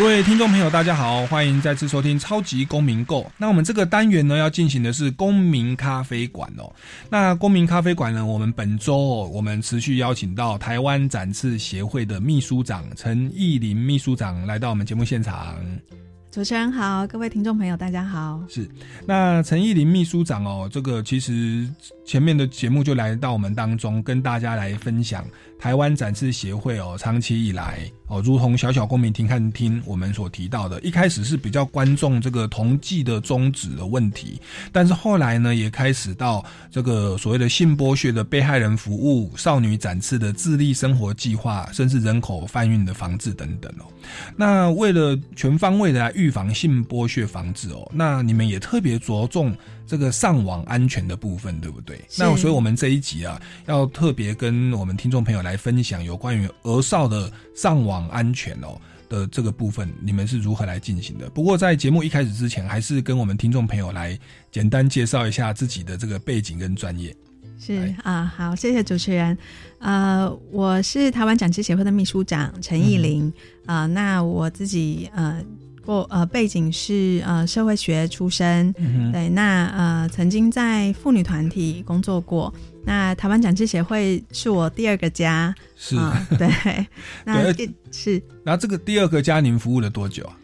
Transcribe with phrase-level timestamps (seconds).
[0.00, 3.22] 各位听众朋友，大家好，欢迎再次收听《超级公民购》。
[3.36, 6.72] 那我们这个单元呢，要进行的是公民咖啡馆哦。
[7.10, 8.96] 那公民咖啡馆呢，我们本周
[9.30, 15.54] 我们持续邀请到台湾展翅协会的秘书长陈义林秘书长来到我们节目现场。
[16.30, 18.40] 主持人好，各位听众朋友，大家好。
[18.48, 18.66] 是，
[19.04, 21.68] 那陈义林秘书长哦，这个其实
[22.06, 25.26] 前面的节目就来到我们当中，跟大家来分享。
[25.60, 34.40] 台湾展示协会哦，长期以来哦，如同小小公民听看听我们所提到的，一开始是比较关注这个同济的宗旨的问题，
[34.72, 43.84] 但是后来呢，也开始到这个所谓的性剥削的被害人服务、少女展翅的自立生活计划，甚至人口贩运的防治等等哦。
[44.34, 49.54] 那为了全方位的来预防性剥削防治哦，那你们也特别着重。
[49.90, 52.00] 这个上网安全的部分，对不对？
[52.16, 61.28] 那所以，我们这一集啊，要特别跟我们听众朋友来分享有关于儿少的上网安全哦的这个部分，你们是如何来进行的？
[61.30, 64.16] 不过，在节目一开始之前，还是跟我们听众朋友来
[64.52, 67.12] 简单介绍一下自己的这个背景跟专业。
[67.58, 69.36] 是啊，好，谢谢主持人。
[69.80, 73.32] 呃，我是台湾展翅协会的秘书长陈义玲
[73.66, 73.86] 啊。
[73.86, 75.42] 那我自己呃。
[75.84, 78.72] 过呃背景是呃社会学出身，
[79.12, 82.52] 对，那呃曾经在妇女团体工作过，
[82.84, 85.96] 那台湾展翅协会是我第二个家， 是，
[86.38, 86.86] 对，
[87.24, 87.52] 那
[87.90, 90.36] 是，然后这个第二个家您服务了多久啊？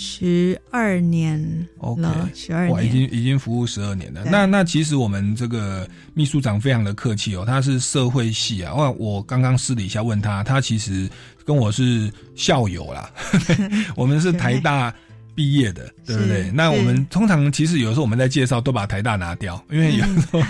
[0.00, 4.22] 十二年了，十二年，已经已经服务十二年了。
[4.26, 8.72] 那那其实我们这个秘书长非常的客气哦，他是社会系啊。
[8.74, 11.10] 哇，我刚刚私底下问他，他其实
[11.48, 13.08] 跟我是校友啦，
[13.96, 14.94] 我们是台大。
[15.34, 16.50] 毕业的， 对不对？
[16.52, 20.42] 那我们通常其实有时候我们在介绍都把台大拿掉，因为有时候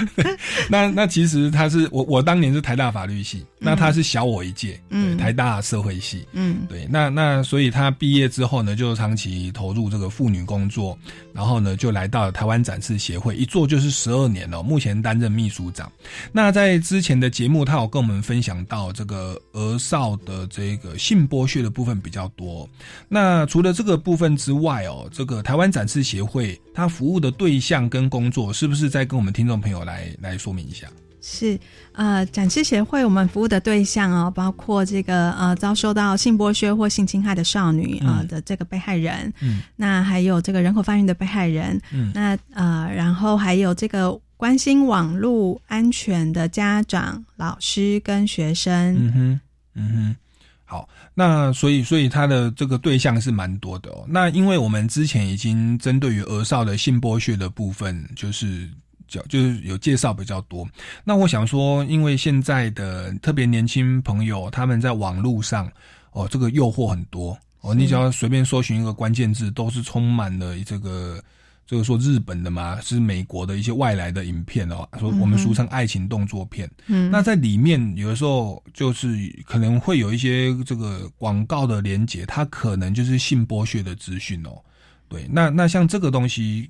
[0.70, 10.98] 那那其实他是我我当年是台大法律系，那他是小我一届，对台大社会系，嗯，对，那那所以他毕业之后呢，就长期投入这个妇女工作，
[11.34, 15.92] 然后呢就来到台湾展示协会，一做就是十二年了，目前担任秘书长。
[16.32, 22.66] 那在之前的节目，他有跟我们分享到这个儿少的这个性剥削的部分比较多。
[23.10, 24.22] 那除了这个部分。
[24.22, 30.86] 分之外哦，这个台湾展示协会它服务的对象跟工作，是不是再跟我们听众朋友来来说明一下？
[31.22, 31.58] 是
[31.92, 49.40] 呃，展示协会我们服务的对象哦，包括这个呃遭受到性剥削或性侵害的少女啊的这个被害人，嗯，那还有这个人口贩运的被害人，嗯，那呃，然后还有这个关心网络安全的家长、老师跟学生，嗯哼，
[49.76, 50.16] 嗯哼。
[50.64, 54.06] 好，那所以所以他的这个对象是蛮多的哦。
[54.08, 58.66] 那因为我们之前已经针对于儿少的性剥削的部分，就是
[59.12, 60.66] 叫就是有介绍比较多。
[61.04, 65.70] 那我想说，因为现在的特别年轻朋友，他们在网络上
[66.12, 71.22] 哦，这个诱惑很多哦，你只要随便搜寻一个关键字，都是充满了这个。
[71.64, 76.70] 就是说日本的嘛，是美国的一些外来的影片哦，说我们俗称爱情动作片。
[76.88, 79.08] 嗯，那在里面有的时候就是
[79.46, 84.60] 可能会有一些这个广告的连接，它可能就是性剥削的资讯哦。
[85.08, 86.68] 对，那那像这个东西，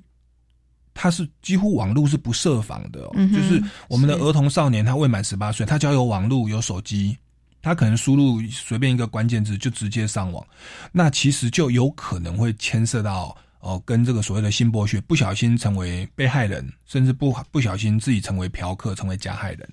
[0.93, 7.17] 它是几乎网络是不设防的，哦，就是我们的儿童少年他未满十八岁，他只要有网络有手机，
[7.61, 10.45] 他可能输入随便一个关键字就直接上网，
[10.91, 13.35] 那其实就有可能会牵涉到。
[13.65, 19.69] 哦，跟这个所谓的性剥削，不小心成为被害人，甚至不不小心自己成为嫖客，成为加害人。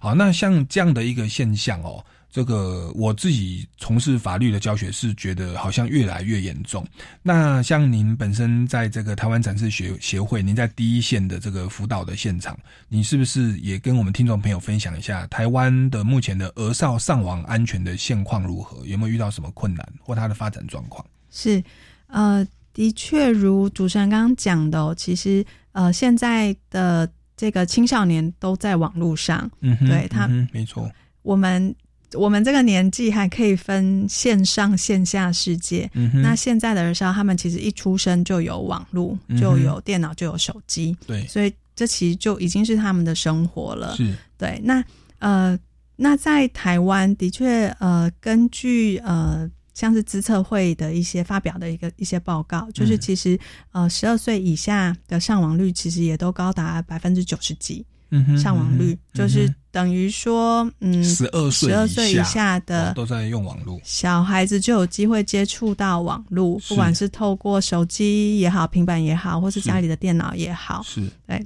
[0.00, 6.84] 好，那像这样的一个现象哦，这个我自己从事法律的教学是觉得好像越来越严重。
[7.22, 12.58] 那像您本身在这个台湾展示学协会，您在第一线的这个辅导的现场，
[12.88, 18.84] 你是不是也跟我们听众朋友分享一下台湾的目前的儿少上网安全的现况如何？
[18.86, 21.06] 有没有遇到什么困难或它的发展状况？
[21.30, 21.62] 是，
[22.08, 22.44] 呃。
[22.74, 27.06] 的确，如主持人刚刚讲的，其实呃，现在的
[27.36, 30.90] 这个青少年都在网络上，嗯，对他没错。
[31.20, 31.76] 我们
[32.14, 43.96] 我们这个年纪还可以分线上线下世界，嗯那现在的儿少他们其实一出生就有网络，就有电脑，就有手机，对，所以这其实就已经是他们的生活了。
[43.96, 44.60] 是，对。
[44.64, 44.84] 那
[45.18, 45.58] 呃，
[45.96, 49.50] 那在台湾的确呃，根据呃。
[49.74, 53.40] 像是资策会的一些发表的一个一些报告，就是其实
[53.72, 57.82] 呃十二岁以下的上网率其实也都高达百分之九十几。
[58.12, 70.82] 嗯上网率就是等于说，嗯，十二岁十二岁以下下的哦都在用网络，小孩子就有机会接触到网络，不管是透过手机也好、平板也好，或是是家里的电脑也好。
[70.84, 71.44] 是对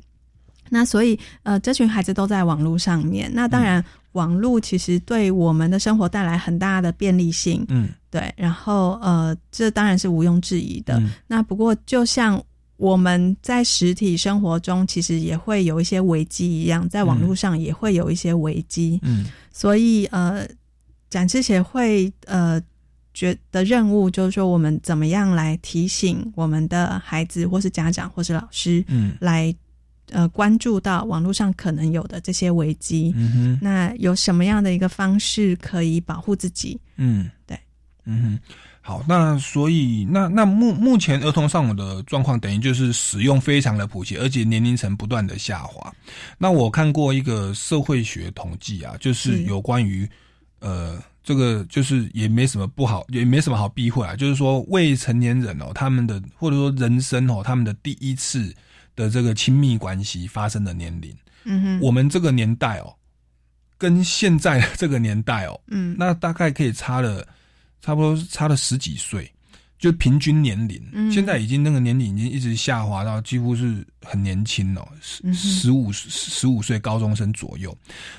[0.69, 3.31] 那所以，呃，这群孩子都在网络上面。
[3.33, 8.35] 那当然，网络其实对我们的生活带来很大的便利性，嗯对。
[8.37, 10.99] 然后，呃，这当然是毋庸置疑的。
[10.99, 12.43] 嗯那不过，就像
[12.77, 18.99] 我们在实体生活中，其实也会有一些危机一样，在网络上也会有一些危机。
[19.03, 20.47] 嗯所以，呃，
[21.09, 22.61] 展示协会呃
[23.15, 29.55] 觉的任务就是说，我们怎么样来提醒我们的孩子，或是家长，或是老师，嗯来
[30.11, 33.15] 呃关注到网络上可能有的这些危机。
[33.17, 36.79] 嗯哼那有什么样的一个方式可以保护自己？
[36.97, 37.59] 嗯，对，
[38.05, 38.39] 嗯哼。
[38.87, 45.93] 好，那所以那那目目前儿童上网的状况，等于就是使用非常的普及，而且年龄层不断的下滑。
[46.39, 49.43] 那我看过一个社会学统计啊，就是是。
[49.43, 50.09] 有关于
[50.61, 58.55] 呃这个就是也没什么不好，也没什么好避讳啊，就是说未成年人哦，他们的或者说人生哦，他们的第一次
[58.95, 61.13] 的这个亲密关系发生的年龄，
[61.43, 62.95] 嗯哼，我们这个年代哦，
[63.77, 65.97] 跟现在的这个年代哦，嗯。
[65.99, 67.27] 那大概可以差了
[67.87, 69.33] 差不多差了十几岁，
[69.79, 70.83] 就平均年龄。
[70.93, 74.85] 嗯现在已经那个年龄已经一直下滑到几乎是很年轻哦，
[75.33, 77.77] 十五十五岁高中生左右。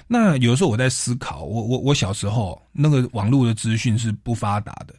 [0.07, 4.95] 那有的时候我在思考，我我我小时候那个网络的资讯是不发达的，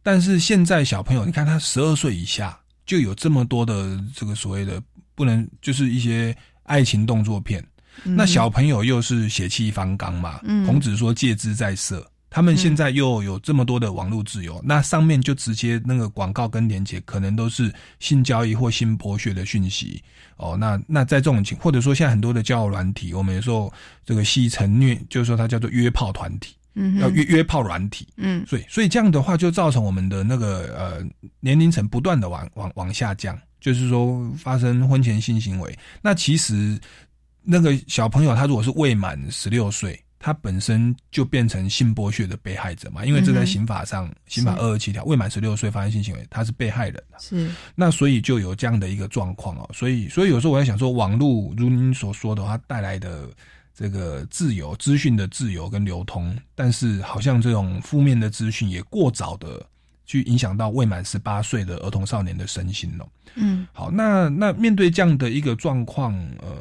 [0.00, 2.56] 但是现在小朋友，你看他十二岁以下
[2.86, 4.80] 就有这么多的这个所谓的
[5.16, 6.32] 不能就是一些
[6.62, 7.66] 爱情动作片。
[8.04, 12.08] 那小朋友又是血气方刚嘛，嗯孔子说戒之在色。
[12.34, 20.02] 他们现在又有这么多的网络自由，那上面就直接那个广告跟连接，可能都是性交易或性剥削的讯息
[20.36, 20.56] 哦。
[20.58, 23.72] 那那在这种情，或者说现在很多的交友软体，我们有时候
[24.04, 28.08] 这个戏成虐，就是说它叫做约炮团体，嗯要约约炮软体。
[28.16, 31.06] 嗯所以所以这样的话，就造成我们的那个呃
[31.38, 35.78] 年龄层不断的往往往下降，就是说发生婚前性行为。
[36.02, 36.76] 那其实
[37.44, 44.60] 那个小朋友他如果是未满十六岁，他本身就变成性剥削的被害者嘛，因为这在刑法上，刑法是。
[44.60, 47.04] 二二七条，未满十六岁发生性行为，他是被害人。
[47.12, 47.50] 啊是。
[47.74, 53.28] 那所以就有这样的一个状况哦，所以所以有时候我在想说，网络如您所说的，话带来的
[53.74, 59.64] 这个自由、资讯的自由跟流通，但是好像这种负面的资讯也过早的
[60.06, 63.06] 去影响到未满十八岁的儿童少年的身心哦。
[63.34, 63.66] 嗯。
[63.72, 66.56] 好，那那面对这样的一个状况，呃，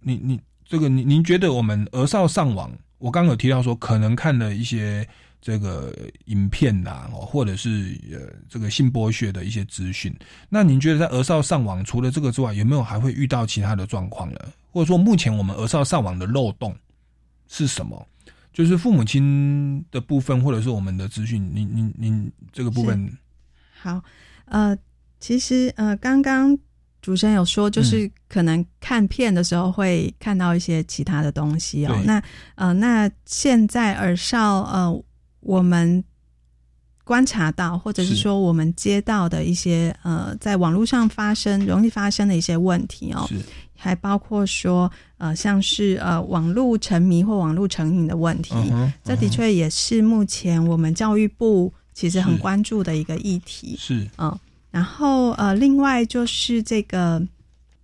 [0.00, 5.08] 你你这个您您觉得我们儿少上网，我刚有提到说可能看了一些
[5.40, 5.90] 这个
[6.26, 10.14] 影片呐、哦，或者是呃这个性剥削的一些资讯，
[10.50, 14.38] 那您觉得在儿少上网除了这个之外，有没有还会遇到其他的状况呢？
[14.70, 16.76] 或者说目前我们儿少上网的漏洞
[17.48, 18.06] 是什么？
[18.52, 23.16] 就是父母亲的部分，或者是我们的资讯，您您您这个部分，
[23.80, 24.02] 好，
[24.44, 24.76] 呃，
[25.18, 26.58] 其实呃，刚刚
[27.08, 32.04] 主持人有说，嗯就是可能看片的时候会看到一些其他的东西哦对。
[32.04, 32.22] 那
[32.56, 35.02] 呃，那现在耳少呃，
[35.40, 36.04] 我们
[37.04, 43.36] 观察到，或者是是说我们接到的一些呃，在网络上发生容易发生的一些问题哦，是
[43.74, 48.54] 还包括说呃，像是呃网络沉迷或网络成瘾的问题。
[49.02, 53.76] 这的确也是目前我们教育部其实很是关注的一个议题。
[53.78, 54.38] 是嗯，
[54.70, 57.22] 然后呃，另外就是这个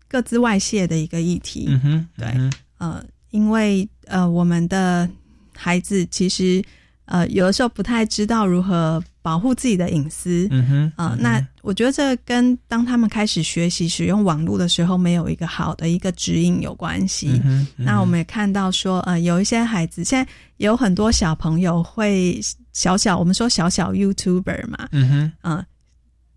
[0.09, 1.67] 各自外泄的一个议题。
[1.69, 5.09] 嗯哼，对嗯呃，因为呃，我们的
[5.57, 6.63] 孩子其实
[7.07, 10.47] 呃有的时候不太知道如何保护自己的隐私。
[10.51, 17.41] 嗯哼，啊、嗯那我觉得这跟当他们开始学习使用网络的时候，没有一个好的一个指引有关系。
[17.77, 22.39] 那我们也看到说，呃，有一些孩子现在有很多小朋友会
[22.75, 25.67] 小小，我们说小小 YouTuber 嘛，嗯哼，嗯、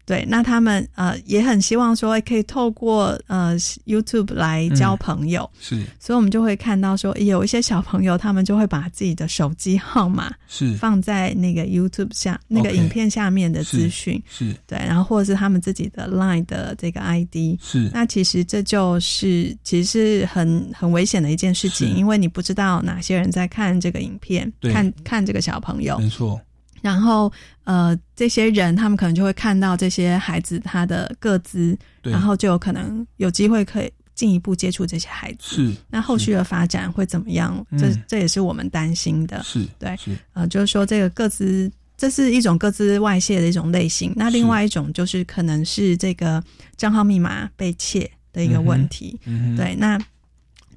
[0.07, 3.53] 对，那他们呃也很希望说，可以透过呃
[3.85, 5.83] YouTube 来交嗯朋友，是。
[5.99, 10.73] 所以我们就会看到说，有一些小朋友他们就会把自己的手机号码是。
[10.77, 14.55] 放在那个 YouTube 下那个影片下面的资是讯，是。
[14.65, 17.89] 对，然后或者是他们自己的 Line 的这个 ID，是。
[17.93, 26.39] 那其实这就是其实是很很危险的一件事情，因为你不知道哪些人在看这个影片，看看这个小朋友，没错，
[26.87, 27.29] 然后
[27.65, 35.55] 呃，这些人他们可能就会看到这些孩子他的个资，然后就有可能有机会可以进一步接触这些孩子。
[35.55, 37.65] 是那后续的发展会怎么样？
[37.71, 39.43] 嗯这这也是我们担心的。
[39.43, 44.13] 是对是呃，就是说这个个资这是一种各自外泄的一种类型。
[44.15, 46.41] 那另外一种就是可能是这个
[46.77, 49.19] 账号密码被窃的一个问题。
[49.57, 49.99] 对，那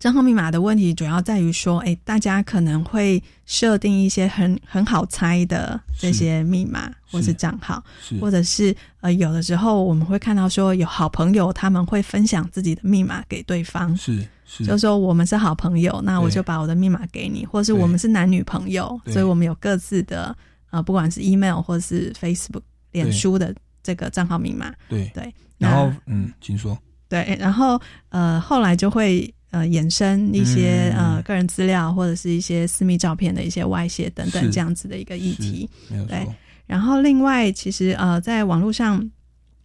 [0.01, 8.19] 账号密码的问题主要在于说，哎，大家可能会设定一些很很好猜的这些密码或是账号，是。
[8.19, 13.95] 或者是呃，有的时候我们会看到说，有好朋友他们会分享自己的密码给对方。
[13.95, 20.35] 是是，就说我们是好朋友，那我就把我的密码给你，或是我们是男女朋友，所以我们有各自的
[20.71, 24.73] 呃，不管是 email 或是 Facebook、脸书的这个账号密码。
[24.89, 26.77] 对，对，然后嗯，请说，
[27.07, 27.79] 对，然后
[28.09, 35.69] 呃，后来就会呃衍生一些、嗯呃个人资料或者是一些私密照片的一些外泄等等这样子的一个议题。
[36.09, 36.27] 对，
[36.67, 39.11] 然后另外，其实呃，在网络上，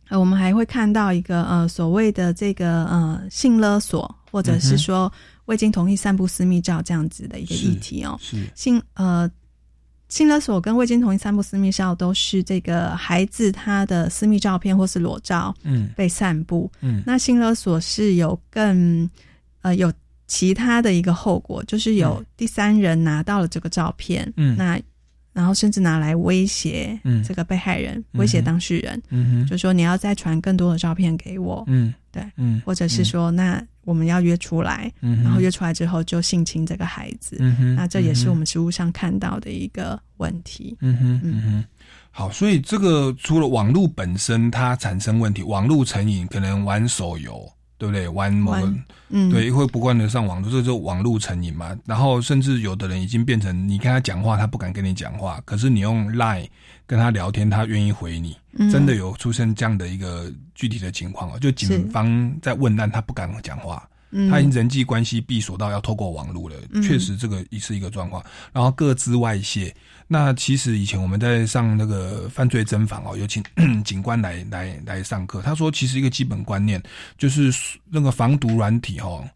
[0.10, 5.12] 呃，我们还会看到一个呃所谓的这个呃性勒索，或者是说
[5.46, 8.18] 未经同意散布私密照这样子的一个议题哦。
[8.22, 9.30] 是性呃
[10.10, 16.72] 性勒索跟未经同意散布私密照都是这个孩子他的私密照片或是裸照嗯被散布。
[16.82, 19.10] 嗯那性勒索是有更
[19.66, 19.92] 呃有
[20.28, 22.26] 其他的一个后果，就是有嗯。
[22.38, 24.56] 第三人拿到了这个照片，嗯。
[24.56, 24.80] 那
[25.34, 27.24] 然后甚至拿来威胁嗯。
[27.24, 31.94] 这个被害人，嗯威胁当事人，嗯哼，就说你要再传更多的照片给我，嗯。
[32.12, 40.78] 对，嗯，或者是说那我们要约出来，嗯，然后约出来之后就性侵这个孩子，嗯哼，那这也是我们实务上看到的一个问题。
[40.80, 41.42] 嗯哼，嗯。
[41.42, 41.66] 哼，
[42.12, 48.08] 好，所以这个除了网络本身它产生问题，网络成瘾可能玩手游，对不对？
[48.08, 51.78] 玩某个玩嗯，对，会不断的上网络，这就网络成瘾嘛。
[51.86, 56.48] 然后甚至有的人已经变成，你跟他讲话，他不敢跟你讲话，可是你用 Line
[56.88, 58.36] 跟他聊天，他愿意回你。
[58.58, 63.88] 嗯真的有出现这样的一个具体的情况哦，就警方在问案，他不敢讲话。
[64.18, 68.24] 嗯他已经人际关系闭锁到要透过网络了，嗯确实这个也是一个状况。
[68.54, 69.76] 然后各自外泄，
[70.08, 73.44] 那其实以前我们在上那个犯罪侦防哦，有请
[73.84, 76.82] 警官来来来上课，他说其实一个基本观念
[77.18, 77.54] 就是
[77.90, 79.28] 那个防毒软体哦。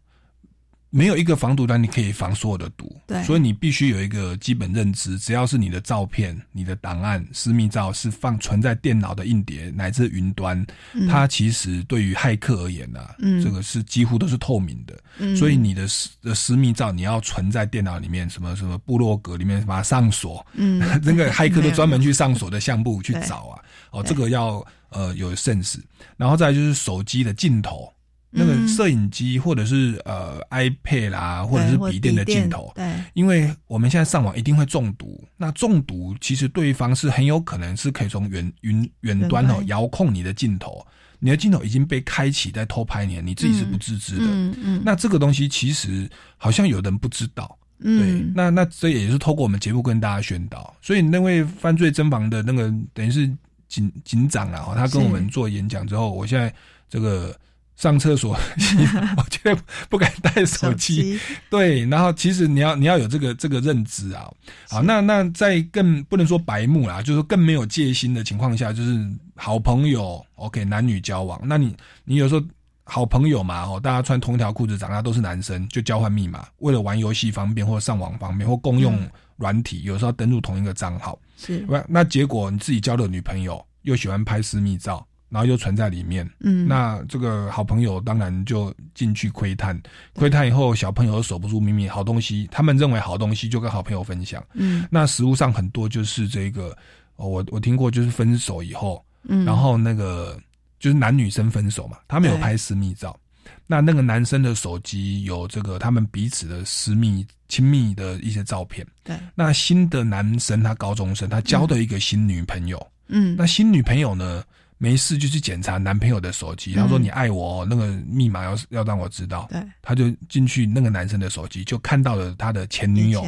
[0.92, 14.98] 没有一个防毒单你可以防所有的毒，对所以你必须有一个基本认知，只要是你的照片、你的档案、私密照是放存在电脑的硬碟乃至云端，嗯它其实对于骇客而言呢、啊，嗯这个是几乎都是透明的。
[15.18, 23.62] 嗯所以你的私的私密照你要存在电脑里面，什么什么部落格里面把它上锁，嗯 那个骇客都专门去上锁的相簿去找啊。
[23.92, 25.78] 哦，对这个要呃有 sense，
[26.16, 27.92] 然后再就是手机的镜头。
[28.30, 28.68] 那个嗯。
[28.70, 40.86] 摄影机或者是呃 iPad 啦，或者是笔电的笔镜头，对，因为我们现在上网一定会中毒，那中毒其实对方是很有可能是可以从远云远端哦遥控你的镜头，
[41.18, 44.24] 你的镜头已经被开启在偷拍你，你自己是不自知的。
[44.24, 46.08] 嗯嗯，那这个东西其实
[46.38, 53.28] 好像有人不知道，对，嗯那那这也是透过我们节目跟大家宣导，所以那位犯罪侦防的那个等于是
[53.68, 56.54] 警警长啊，他跟我们做演讲之后，我现在
[56.88, 57.36] 这个
[57.80, 58.36] 上厕所，
[59.16, 59.56] 我绝对
[59.88, 61.18] 不敢带手手机，
[61.48, 64.30] 对，然后其实你要你要有这个这个认知啊，
[64.68, 72.42] 好，那那在更不能说白目啦，就是说更没有戒心的情况下，就是好朋友，OK，男女交往，那你你有时候
[72.84, 79.10] 好朋友嘛，哦，大家穿同一条裤子长大都是男生，就交换密码，为了玩游戏方便或者上网方便或共用嗯。
[79.40, 81.64] 软体，有时候登录同一个账号，是。
[81.66, 86.68] 那那结果你自己交的女朋友又喜欢拍私密照，然后又存在里面，嗯。
[86.68, 89.80] 那这个好朋友当然就进去窥探，
[90.14, 94.44] 窥探以后，小朋友守不住秘密，好东西，他们认为好东西就跟好朋友分享。
[94.54, 94.86] 嗯。
[94.90, 96.76] 那实物上很多就是这个，
[97.16, 100.38] 哦我我听过，就是分手以后，嗯，然后那个
[100.78, 103.18] 就是男女生分手嘛，他们有拍私密照，
[103.66, 108.86] 那那个男生的手机有这个他们彼此的私密亲密的一些照片。
[109.04, 113.36] 对，那新的男生他高中生，他交的一个新女朋友，嗯。
[113.36, 114.42] 那新女朋友呢，
[114.82, 117.02] 没事就去检查男朋友的手机，他说嗯。
[117.02, 123.22] 你爱我哦，那个密码要要让我知道，对，他就进去那个男生的手机，就看到了他的前女友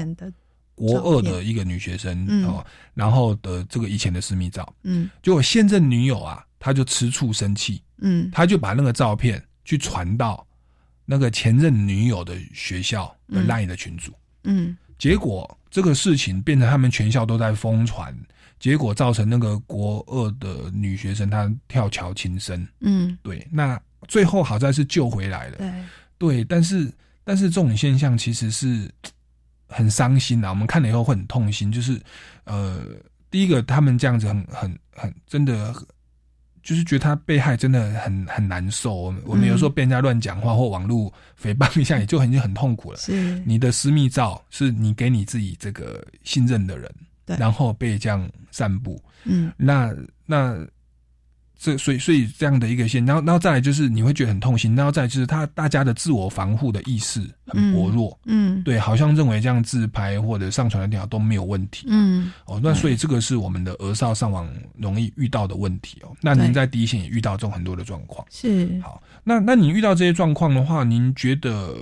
[0.75, 2.47] 国二的一个女学生嗯。
[2.47, 5.11] 哦，然后的这个以前的私密照，嗯。
[5.23, 8.31] 结果现任女友啊，他就吃醋生气，嗯。
[8.33, 10.47] 他就把那个照片去传到
[11.05, 13.47] 那个前任女友的学校的嗯。
[13.47, 14.11] LINE 的群组。
[14.45, 14.75] 嗯。
[14.99, 18.17] 结果这个事情变成他们全校都在疯传，
[18.63, 22.65] 结果造成那个国二的女学生她跳桥轻生。
[22.79, 25.59] 嗯，对，那最后好在是救回来了。
[25.59, 25.73] 对，
[26.17, 26.89] 对，但是
[27.25, 28.89] 但是这种现象其实是
[29.67, 31.73] 很伤心啊，我们看了以后会很痛心。
[31.73, 32.01] 就是
[32.45, 32.85] 呃，
[33.33, 35.75] 第一个他们这样子很很很真的。
[36.63, 42.99] 就是觉得他被害真的很很难受，我们我们有时候被人家乱讲话或网络诽谤一下，也就已经很痛苦了。
[42.99, 46.89] 是，你的私密照是你给你自己这个信任的人，
[47.25, 47.37] 对。
[47.37, 49.53] 然后被这样散布，嗯。
[49.57, 49.95] 那
[50.27, 50.57] 那
[51.59, 61.87] 这所以所以这样的一个现，然后然后再来就是你会觉得很痛心，然后再来就是他大家的自我防护的意识很薄弱，嗯对，好像认为这样自拍或者上传的电脑都没有问题。
[61.89, 62.33] 嗯。
[62.47, 66.13] 哦，那所以这个是我们的儿少上网容易遇到的问题哦。
[66.21, 68.27] 那您在第一线也遇到这种很多的状况。
[68.29, 68.81] 是。
[68.83, 71.77] 好，那那你遇到这些状况的话，您觉得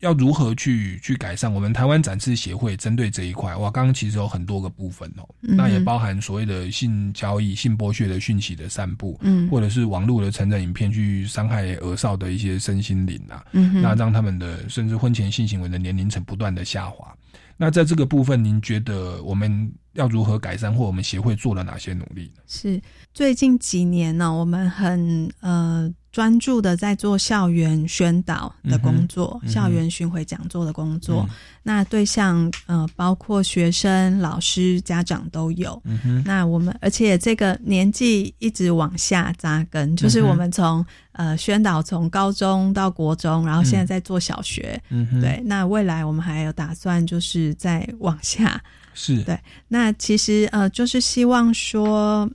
[0.00, 1.52] 要如何去去改善？
[1.52, 17.14] 我们台湾展示协会针对这一块，哇，刚刚其实有很多个部分哦，嗯那也包含所谓的性交易、性剥削的讯息的散布，嗯或者是网络的成人影片去伤害儿少的一些身心灵啊，嗯哼那让他们的甚至婚前性行为的年龄层不断的下滑。
[17.56, 22.42] 那在这个部分，您觉得我们要如何改善，或我们协会做了哪些努力呢？
[22.48, 22.82] 是
[23.12, 31.26] 最近几年呢，我们很呃专注的在做校园宣导的工作，校园巡回讲座的工作。
[31.28, 31.34] 嗯
[31.66, 35.82] 那对象呃包括学生、老师、家长都有。
[36.22, 44.78] 那我们而且这个年纪一直往下扎根，就是我们从呃宣导从高中到国中，然后现在在做小学。
[45.22, 48.62] 对，那未来我们还有打算就是再往下。
[48.92, 52.30] 是，对那其实呃，就是希望说，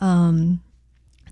[0.00, 0.60] 嗯，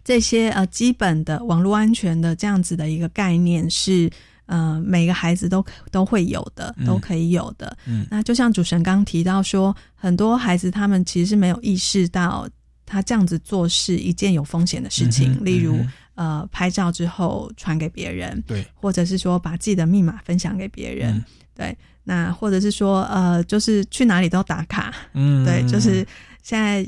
[0.05, 4.11] 这些呃基本的网络安全的这样子的一个概念是。
[4.47, 6.87] 呃，每个孩子都都会有的，嗯。
[6.87, 7.75] 都可以有的。
[7.87, 8.07] 嗯。
[8.11, 12.47] 那就像主持人刚刚提到说，很多孩子他们其实是没有意识到，
[12.85, 21.25] 他这样子做是一件有风险的事情，例如、嗯呃拍照之后传给别人，对，或者是说把自己的密码分享给别人，嗯。
[21.55, 26.07] 对，那或者是说呃，就是去哪里都打卡，嗯，对，就是
[26.43, 26.87] 现在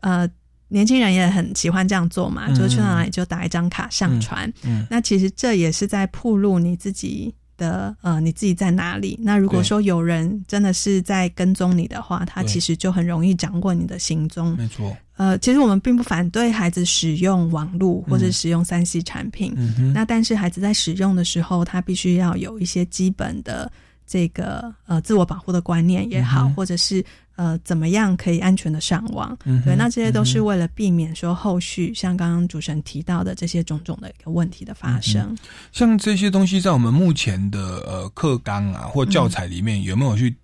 [0.00, 0.26] 呃
[0.68, 2.54] 年轻人也很喜欢这样做嘛，嗯。
[2.54, 7.34] 就是去到哪里就打一张卡上传，嗯那其实这也是在铺路你自己。
[7.58, 9.18] 的呃，你自己在哪里？
[9.20, 14.56] 那如果对说有人真的是在跟踪你的话，他其实就很容易掌握你的行踪。
[14.56, 19.52] 没错，呃，其实我们并不反对孩子使用网络或者使用三 C 产品，
[19.92, 23.68] 那但是孩子在使用的时候，他必须要有一些基本的
[24.08, 27.04] 这个呃自我保护的观念也好，嗯或者是
[27.36, 29.38] 呃怎么样可以安全的上网。
[29.44, 35.36] 嗯对，那这些都是为了避免说后续像刚刚主持人提到的这些种种的一个问题的发生。
[35.70, 40.34] 像这些东西，在我们目前的呃课纲啊或教材里面，有没有去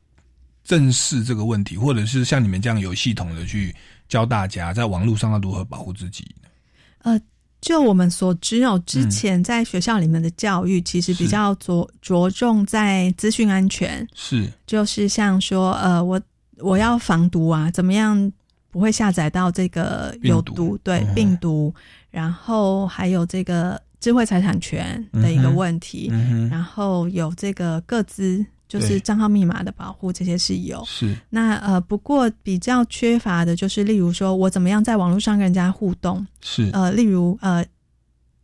[0.63, 3.75] 正视这个问题，或者是像你们这样有系统的去
[4.09, 7.19] 教大家在网络上要如何保护自己呢？
[7.65, 8.83] 就我们所知哦，嗯。
[8.85, 16.21] 之前在学校里面的教育其实比较着着重在资讯安全，是，就是像说，呃，我
[16.59, 18.31] 我要防毒啊，怎么样
[18.71, 20.79] 不会下载到这个有毒毒。
[20.85, 21.15] 对、嗯。
[21.15, 21.75] 病毒，
[22.11, 26.13] 然后还有这个智慧财产权的一个问题，
[26.51, 30.83] 然后有这个各自就是账号密码的保护，这些是有。
[30.87, 37.65] 是，那呃，不过比较缺乏的就是，例如说我怎么样在网络上跟人家互动，是，呃，例如呃，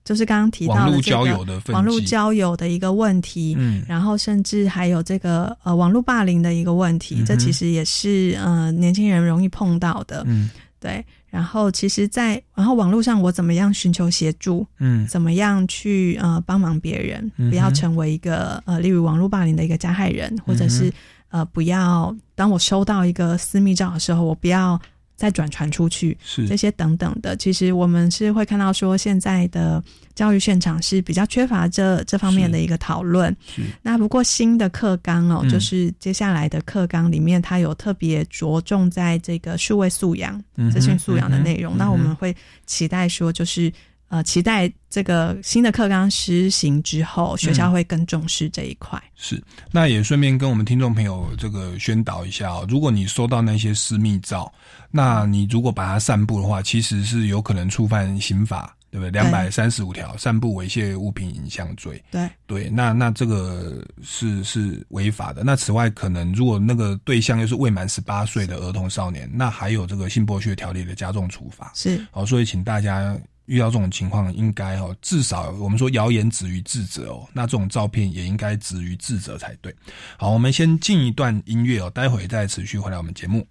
[0.05, 10.23] 就是刚刚提到的这个交友的分网络交友的一个问题，嗯，然后甚至还有这个呃网络霸凌的一个问题，嗯这其实也是呃年轻人容易碰到的。
[10.27, 10.51] 嗯。
[10.83, 15.07] 对，然后其实在，然后网络上我怎么样寻求协助，嗯。
[15.07, 20.93] 怎么样去呃帮忙别人，不要成为一个呃例如网络霸凌的一个加害人，或者是、嗯
[21.31, 24.81] 呃不要当我收到一个私密照的时候，我不要
[25.21, 26.17] 再转传出去。
[26.25, 33.37] 是这些等等的，其实我们是会看到说，现在的教育现场是比较缺乏这这方面的一个讨论。
[33.83, 41.77] 那不过新的课纲哦，嗯就是接下来的课纲里面，它有特别着重在这个数位素养、资讯素养的内容。
[41.77, 43.71] 那我们会期待说，就是
[44.11, 49.01] 呃，期待这个新的课纲施行之后，学校会更重视这一块。
[49.15, 52.67] 是，那也顺便跟我们听众朋友这个宣导一下哦。
[52.69, 54.53] 如果你收到那些私密照，
[54.91, 59.13] 那你如果把它散布的话，其实是有可能触犯刑法，对不对？
[59.13, 62.03] 两百三十五条，散布猥亵物品影像罪。
[62.11, 65.45] 对，对，那那这个是是违法的。
[65.45, 71.71] 那此外，可能如果那个对象又是未满十八岁的儿童少年，那还有这个性剥削条例的加重处罚。
[71.77, 73.17] 是好，所以请大家
[73.51, 79.75] 遇到这种情况，应该哦，至少我们说谣言止于智者哦，那这种照片也应该止于智者才对。
[80.17, 83.45] 好，我们先进一段音乐哦，待会再持续回来我们节目。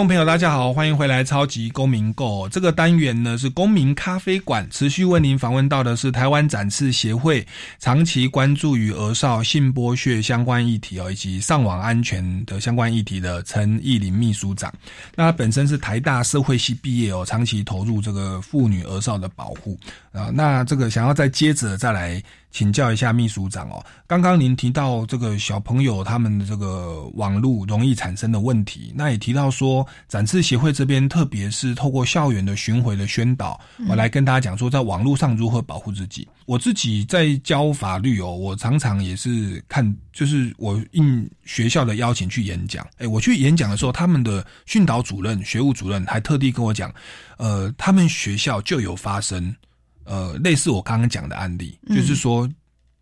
[0.00, 7.46] 众朋友，大家好，欢迎回来《超级公民购》这个单元呢，是公民咖啡馆，持续为您访问到的是台湾展示协会
[7.78, 14.72] 长期关注与儿少性剥削相关议题哦，以及上网安全的相关议题的陈义林秘书长。
[15.14, 19.78] 那他本身是台大社会系毕业哦，长期投入这个妇女儿少的保护
[20.12, 20.30] 啊。
[20.32, 22.22] 那这个想要再接着再来。
[22.52, 36.26] 请教一下秘书长哦，刚刚您提到这个小朋友他们的这个网络容易产生的问题，那也提到说展示协会这边特别是透过校园的巡回的宣导，我来跟大家讲说在网络上如何保护自己。
[36.46, 42.86] 我自己在教法律哦，我常常也是看，就是我应学校的邀请去演讲。
[42.98, 46.92] 哎，我去演讲的时候，他们的训导主任、学务主任还特地跟我讲，
[47.36, 49.54] 呃，他们学校就有发生。
[50.04, 52.48] 呃，类似我刚刚讲的案例，就是说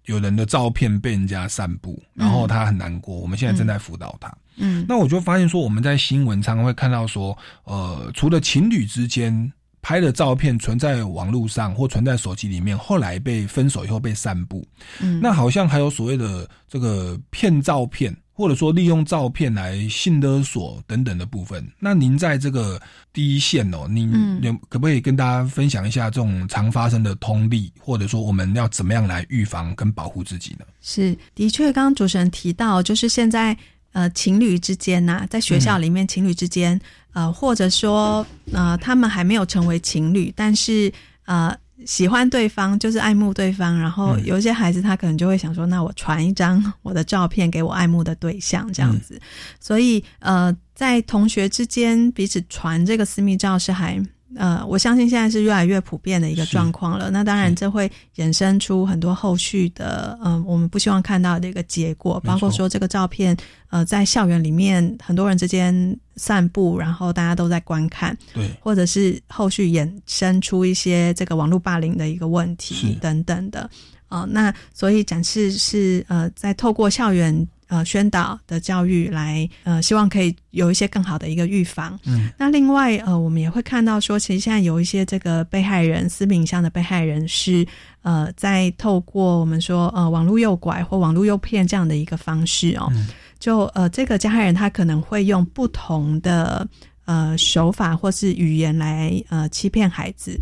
[0.08, 3.14] 有人的照片被人家散布，然后他很难过。
[3.14, 4.34] 我们现在正在辅导他。
[4.56, 14.66] 嗯，那我就发现说，我们在新闻常常会看到说，呃，除了情侣之间拍的照片存在网络上或存在手机里面，后来被分手以后被散布。
[15.00, 18.16] 嗯，那好像还有所谓的这个骗照片。
[18.38, 22.80] 或者说利用照片来性勒索等等的部分，那您在这个
[23.12, 30.64] 第一线哦，您有可不可以跟大家分享一下这种常发生的通例，或者说我们要怎么样来预防跟保护自己呢？
[30.80, 33.56] 是，的确，刚刚主持人提到，就是现在
[33.90, 36.80] 呃情侣之间呐，在学校里面情侣之间，
[37.14, 40.92] 呃，或者说呃他们还没有成为情侣，但是
[41.24, 41.52] 呃。
[41.88, 49.18] 喜欢对方就是爱慕对方，然后有一些孩子他可能就会想说，那我传一张 我的照片给我爱慕的对象这样子，
[49.58, 53.98] 所以呃，在同学之间彼此传这个私密照是还。
[54.36, 57.10] 呃，我相信现在是越来越普遍的一个状况了。
[57.10, 63.36] 那当然，这会衍生出很多后续的，嗯，我们不希望看到的一个结果，包括说这个照片，
[63.70, 73.68] 呃，在校园里面很多人之间散步，然后大家都在观看，对，或者是后续衍生出一些这个网络霸凌的一个问题等等的。
[74.08, 77.48] 哦，那所以展示是呃，在透过校园。
[77.68, 81.98] 呃，宣导的教育来，呃，希望可以有一些更好的一个预防。
[82.04, 87.66] 嗯，那另外，呃，我们也会看到说，其实现在有一些这个被害人私密上的被害人是，
[88.02, 92.90] 呃，在透过我们说，呃，网络诱拐或网络诱骗这样的一个方式哦，
[93.38, 96.66] 就呃，这个加害人他可能会用不同的
[97.04, 100.40] 呃手法或是语言来呃欺骗孩子。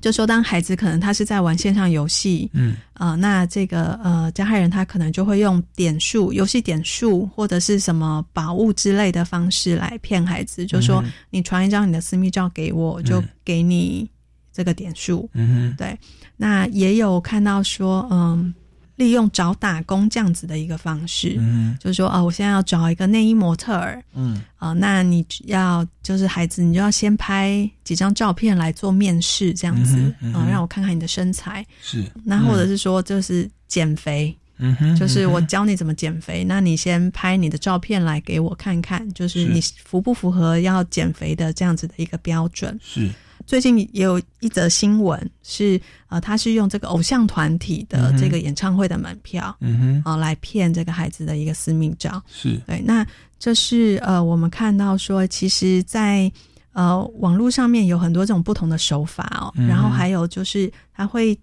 [0.00, 14.08] 就说，当孩子可能他是在玩线上游戏，嗯，啊，那这个呃加害人他可能就会用点数、游戏点数或者是什么宝物之类的方式来骗孩子，就说你传一张你的私密照给我，就给你
[14.52, 15.28] 这个点数。
[15.34, 15.98] 嗯哼，对。
[16.36, 18.54] 那也有看到说，嗯。
[18.98, 29.96] 利用找打工这样子的一个方式，嗯，就是说啊，我现在要找一个内衣模特儿，嗯，啊，那你要就是孩子，你就要先拍几张照片来做面试，这样子
[30.34, 31.64] 啊，让我看看你的身材。
[31.80, 34.74] 是，那或者是说就是减肥，嗯。
[34.74, 39.44] 哼，就是我教你怎么减肥，那你先拍你的照片来给我看看，就是。
[39.44, 42.76] 你符不符合要减肥的这样子的一个标准。
[42.82, 43.08] 是。
[43.48, 52.60] 最近也有一则新闻是，呃，他是用这个偶像团体的这个演唱会的门票，嗯哼，啊，来骗这个孩子的一个私密照，是。
[52.66, 52.78] 对。
[52.84, 53.06] 那
[53.38, 56.30] 这是呃，我们看到说，其实，在
[56.74, 61.34] 呃网络上面有很多这种不同的手法哦，然后还有就是他会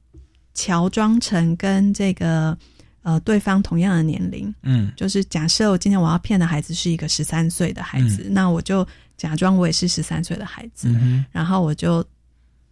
[0.54, 2.56] 乔装成跟这个
[3.02, 8.88] 呃对方同样的年龄，嗯，就是假设我今天我要骗的孩子是一个十三岁的孩子，那我就。
[9.18, 10.90] 假装我也是十三岁的孩子，
[11.32, 12.06] 然后我就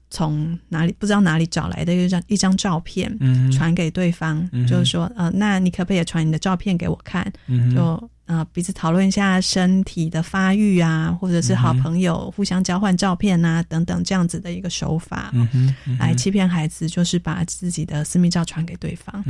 [0.10, 3.12] 从哪里不知道哪里找来的一张一张照片，
[3.52, 7.32] 传给对方，就是说，呃，那你可不可以传你的照片给我看？
[7.74, 15.34] 就呃彼此讨论一下身体的发育啊，或者是好朋友互相交换照片啊等等这样子的一个手法，
[16.00, 19.24] 来欺骗孩子，就是把自己的私密照传给对方。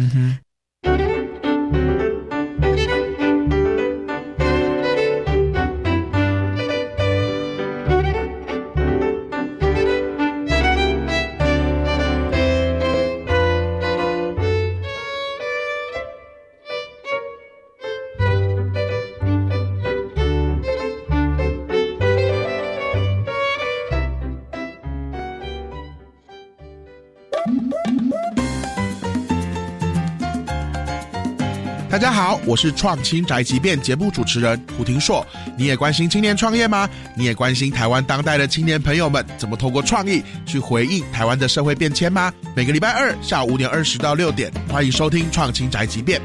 [32.24, 35.28] 好，我是创新宅急便节目主持人胡廷硕。
[35.58, 36.90] 你也关心青年创业吗？
[37.18, 42.32] 你也关心台湾当代的青年朋友们怎么透过创意去回应台湾的社会变迁吗？
[42.56, 46.22] 每个礼拜二下午五点二十到六点，欢迎收听创新宅急便。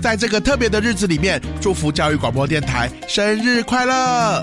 [0.00, 4.42] 在这个特别的日子里面，祝福教育广播电台生日快乐！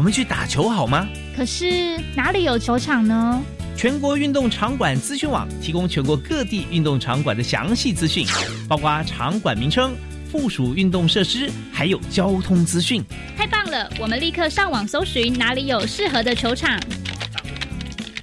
[0.00, 1.06] 我们去打球好吗？
[1.36, 3.38] 可是哪里有球场呢？
[3.76, 8.26] 全国运动场馆资讯网提供全国各地运动场馆的详细资讯，
[8.66, 9.94] 包括场馆名称、
[10.32, 13.04] 附属运动设施，还有交通资讯。
[13.36, 13.92] 太棒了！
[14.00, 16.80] 我们立刻上网搜寻哪里有适合的球场。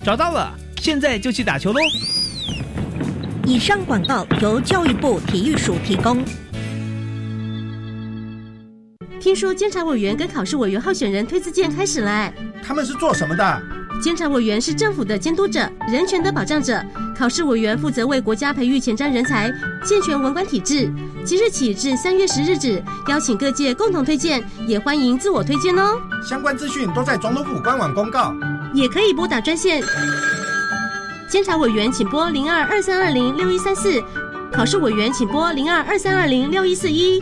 [0.03, 1.79] 找到了，现在就去打球喽！
[3.45, 6.25] 以上广告由教育部体育署提供。
[9.27, 12.31] 听说监察委员跟考试委员候选人推自荐开始了，
[12.63, 13.61] 他们是做什么的？
[14.01, 16.81] 监察委员是政府的监督者、人权的保障者，
[17.13, 19.51] 考试委员负责为国家培育前瞻人才，
[19.83, 20.89] 健全文官体制。
[21.25, 25.99] 即日起至三月十日止，邀请各界共同推荐，也欢迎自我推荐哦。
[26.25, 28.33] 相关资讯都在总统府官网公告，
[28.73, 29.83] 也可以拨打专线。
[31.29, 34.01] 监察委员请拨零二二三二零六一三四，
[34.53, 37.21] 考试委员请拨零二二三二零六一四一。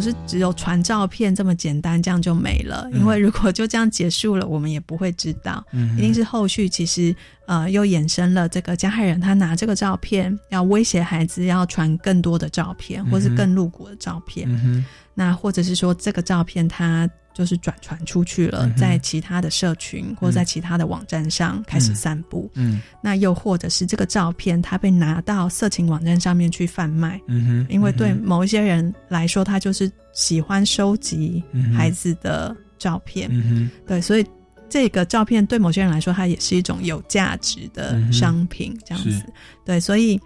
[0.00, 2.88] 不是只有传照片这么简单，这样就没了。
[2.94, 5.62] 因为如果就这样结束了，我们也不会知道。
[5.72, 7.14] 嗯，一定是后续其实
[7.46, 14.48] 呃又衍生了这个加害人他拿这个照片要威胁孩子，要传更多的照片，或是更露骨的照片。
[14.48, 14.82] 嗯
[15.12, 17.06] 那或者是说这个照片他。
[17.40, 22.50] 就是转传出去了，在其他的社群或在其他的网站上开始散布。
[22.52, 27.18] 嗯，那又或者是这个照片，它被拿到色情网站上面去贩卖。
[27.28, 31.42] 嗯哼，因为对某一些人来说，他就是喜欢收集
[31.74, 33.26] 孩子的照片。
[33.32, 34.26] 嗯哼，对，所以
[34.68, 38.78] 这个照片对某些人来说，它也是一种有价值的商品。
[38.84, 39.32] 这样子，
[39.64, 40.20] 对，所以。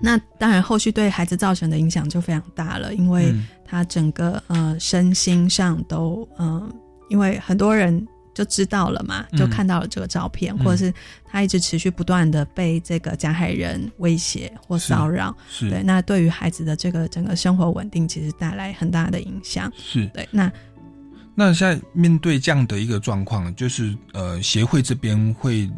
[0.00, 3.32] 那当然，后续对孩子造成的影响就非常大了，因为
[3.74, 6.72] 他整个呃身心上都嗯，
[7.08, 19.72] 因为很多人就知道了嘛，就看到了这个照片，或者是他一直持续不断的被这个加害人威胁或骚扰，是对，那对于孩子的这个整个生活稳定，其实带来很大的影响。
[19.76, 20.52] 是对，那
[21.34, 25.68] 那现在面对这样的一个状况，就是呃，协会这边会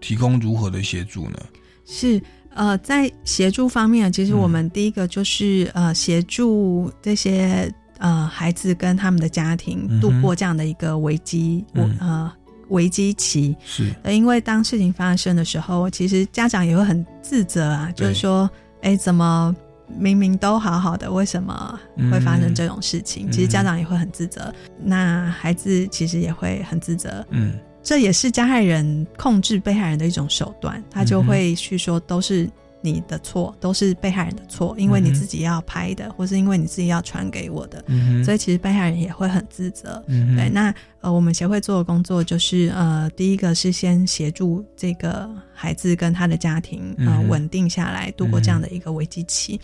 [0.00, 1.38] 提供如何的协助呢？
[1.86, 2.20] 是。
[2.56, 11.62] 呃，在协助方面，其实我们第一个就是呃，协助这些呃孩子跟他们的家庭度过这样的一个危机
[12.00, 12.32] 呃
[12.70, 13.54] 危机期。
[13.62, 18.48] 是，因为当事情发生的时候，其实家长也会很自责啊，就是说，
[18.80, 19.54] 哎，怎么
[19.98, 21.78] 明明都好好的，为什么
[22.10, 23.30] 会发生这种事情？
[23.30, 27.22] 其实家长也会很自责，那孩子其实也会很自责。
[27.28, 27.52] 嗯。
[27.86, 37.84] 这也是加害人控制被害人的一种手段，他就会去说都是你的错，都是被害人的错，因为你自己要拍的，或是因为你自己要传给我的，
[38.24, 40.02] 所以其实被害人也会很自责。
[40.08, 49.60] 对，那呃，我们协会做的工作就是呃，第一个是先协助这个孩子跟他的家庭呃稳定下来，度过这样的一个危机期，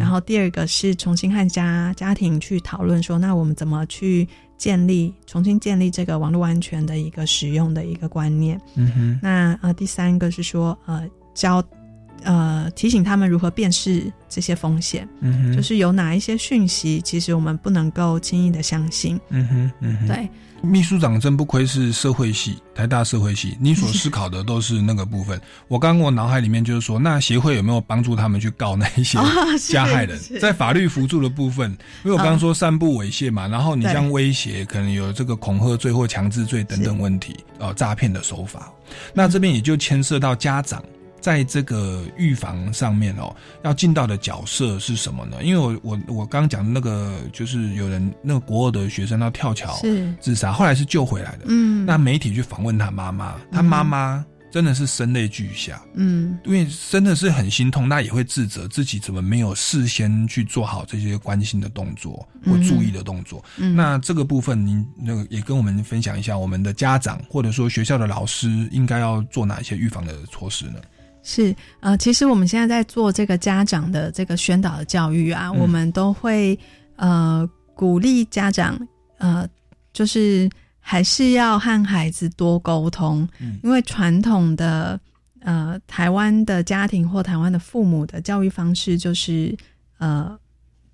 [0.00, 4.26] 然后第二个是重新和家家庭去讨论说，那我们怎么去。
[4.56, 8.60] 建立重新建立这个网络安全的一个使用的一个观念。
[8.74, 9.20] 嗯哼。
[9.22, 11.62] 那呃，第三个是说呃教
[12.22, 15.08] 呃提醒他们如何辨识这些风险。
[15.20, 15.56] 嗯哼。
[15.56, 19.20] 就是有哪一些讯息，其实我们不能够轻易的相信。
[19.30, 19.72] 嗯哼。
[19.80, 20.06] 嗯哼。
[20.08, 20.28] 对。
[20.62, 25.40] 秘书长真不愧是社会系，台大社会系，你所思考的都是那个部分。
[25.68, 29.18] 我刚刚我脑海里面就是说，那协会有没有帮助他们去告那一些
[29.70, 30.18] 加害人？
[30.40, 31.70] 在法律辅助的部分，
[32.04, 38.72] 因为我刚刚说散布猥亵嘛，然后你像威胁，可能有这个恐吓罪或强制罪等等问题，呃，诈骗的手法，
[39.12, 40.82] 那这边也就牵涉到家长。
[41.20, 45.42] 在这个预防上面哦，要尽到的角色是什么呢？
[45.42, 49.76] 因为我我我刚刚讲的那个，就是有人那个国二的学生要跳桥
[50.20, 51.46] 自杀，后来是救回来的。
[51.48, 55.82] 嗯，那媒体去访问他妈妈，他妈妈真的是声泪俱下。
[55.94, 63.44] 嗯，因为真的是很心痛，那也会自责自己怎么没有事先去做好这些关心的动作或注意的动作。
[63.56, 70.80] 那这个部分，您那个也跟我们分享一下，我们的家长或者说学校的老师应该要做哪一些预防的措施呢？
[71.28, 76.56] 是呃，其实我们现在在做这个家长的这个宣导的教育啊，我们都会
[76.94, 78.78] 呃鼓励家长
[79.18, 79.44] 呃，
[79.92, 83.58] 就是还是要和孩子多沟通，嗯。
[83.64, 84.98] 因为传统的
[85.40, 89.52] 呃台湾的家庭或台湾的父母的教育方式就是
[89.98, 90.38] 呃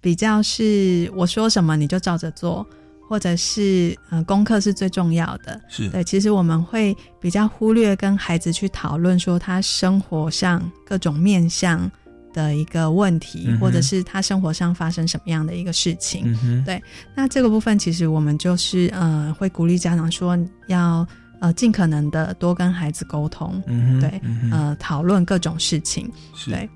[0.00, 2.66] 比较是我说什么你就照着做，
[3.12, 5.60] 或者是呃功课是最重要的。
[5.68, 11.90] 是对，其实我们会比较忽略跟孩子去讨论说他生活上各种面向
[12.32, 16.34] 的一个问题，嗯或者是他生活上发生什么样的一个事情。
[16.42, 16.82] 嗯，对
[17.14, 21.06] 那这个部分，其实我们就是呃，会鼓励家长说要
[21.40, 26.10] 呃尽可能的多跟孩子沟通，嗯，对嗯，呃讨论各种事情。
[26.46, 26.66] 对，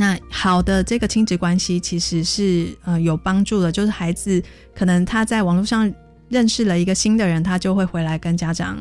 [0.00, 4.40] 那好的这个亲子关系其实是呃有帮助的，就是孩子
[4.72, 5.92] 可能他在网络上
[6.28, 8.78] 认识了一个新的人，他就会回来跟家长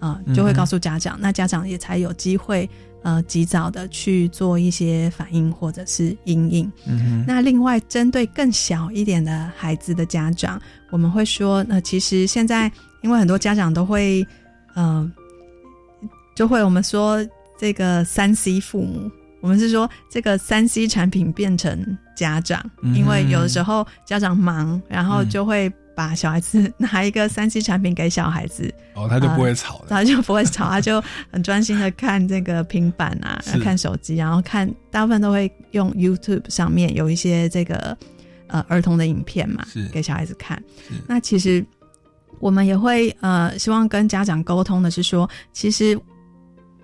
[0.00, 2.68] 呃就会告诉家长，那家长也才有机会
[3.04, 6.72] 呃及早的去做一些反应或者是阴影。
[6.84, 12.68] 嗯，那另外，针对更小一点的孩子的家长，我们会说，那其实现在
[13.02, 14.26] 因为很多家长都会，
[14.74, 15.08] 呃，
[16.34, 17.24] 就会我们说
[17.56, 19.08] 这个三 C 父母，
[19.46, 22.92] 我们是说这个三 C 产品变成家长，嗯。
[22.96, 25.28] 因为有的时候家长忙，然后嗯。
[25.28, 37.96] 就会把小孩子拿一个三 C 产品给小孩子，哦，他就不会吵了， 他就不会吵，他就很专心的看这个平板啊，看手机，然后看大部分都会用 YouTube 上面有一些这个
[38.48, 40.60] 呃儿童的影片嘛是，给小孩子看。
[41.06, 41.64] 那其实
[42.40, 45.96] 我们也会呃希望跟家长沟通的是说，其实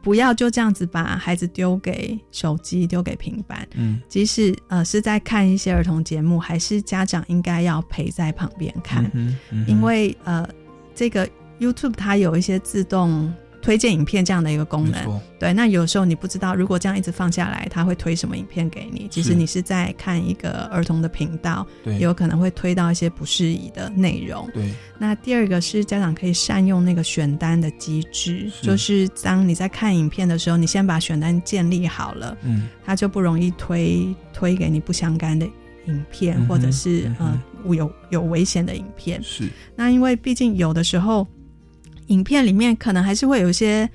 [0.02, 9.08] 不要就这样子把孩子丢给手机、丢给平板，嗯即使呃是在看一些儿童节目，还是家长应该要陪在旁边看。
[9.14, 10.46] 嗯嗯因为呃，
[10.94, 11.28] 这个
[11.60, 13.32] YouTube 它有一些自动
[13.62, 15.20] 推荐影片这样的一个功能。
[15.38, 19.08] 对，那有时候你不知道，如果这样一直放下来，它会推什么影片给你？
[19.08, 24.46] 其实你是在看一个儿童的频道，对有可能会推到一些不适宜的内容。
[24.52, 35.46] 对那第二个是家长可以善用那个选单的机制，是就是当你在看影片的时候，你先把选单建立好了，嗯它就不容易推推给你不相干的
[35.86, 39.22] 影片，或者是、呃有有危险的影片。
[39.22, 41.24] 是那因为毕竟有的时候，
[42.12, 43.88] 影片里面可能还是会有一些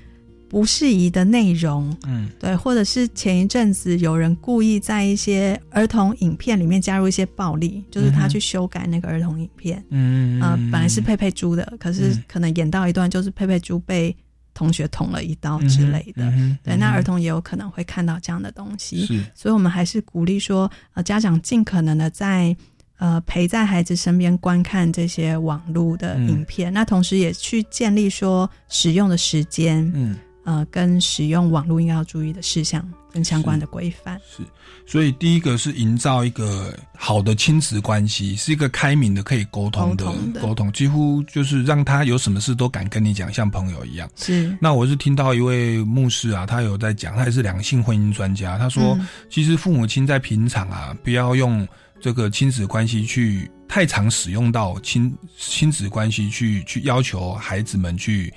[0.48, 2.28] 不适宜的内容，嗯。
[2.38, 12.24] 对，或者是前一阵子有人故意在一些儿童影片里面加入一些暴力，就是他去修改那个儿童影片，嗯呃，本来是佩佩猪的，可是嗯。
[12.26, 14.14] 可能演到一段就是佩佩猪被
[14.54, 22.56] 同学捅了一刀之类的，嗯哼对，那儿童也有可能会看到这样的东西，所以我们还是鼓励说，呃，家长尽可能的在
[22.98, 26.28] 呃陪在孩子身边观看这些网络的嗯。
[26.28, 30.16] 影片，那同时也去建立说使用的时间，嗯。
[30.44, 32.82] 呃，跟使用网络应该要注意的事项
[33.12, 34.18] 跟相关的规范。
[34.34, 34.42] 是，
[34.86, 40.40] 所以第一个是营造一个好的亲子关系，是一个开明的可以沟通的沟通的。
[40.40, 44.08] 沟通，几乎就是让他有什么事都敢跟你讲，像朋友一样。
[44.16, 49.06] 是，那我是听到一位牧师啊，他有在讲，他也是两性婚姻专家，他说，嗯。
[49.28, 51.68] 其实父母亲在平常啊，不要用
[52.00, 58.32] 这个亲子关系去太常使用到亲亲子关系去去要求孩子们去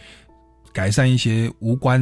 [0.73, 2.01] 改善一些无关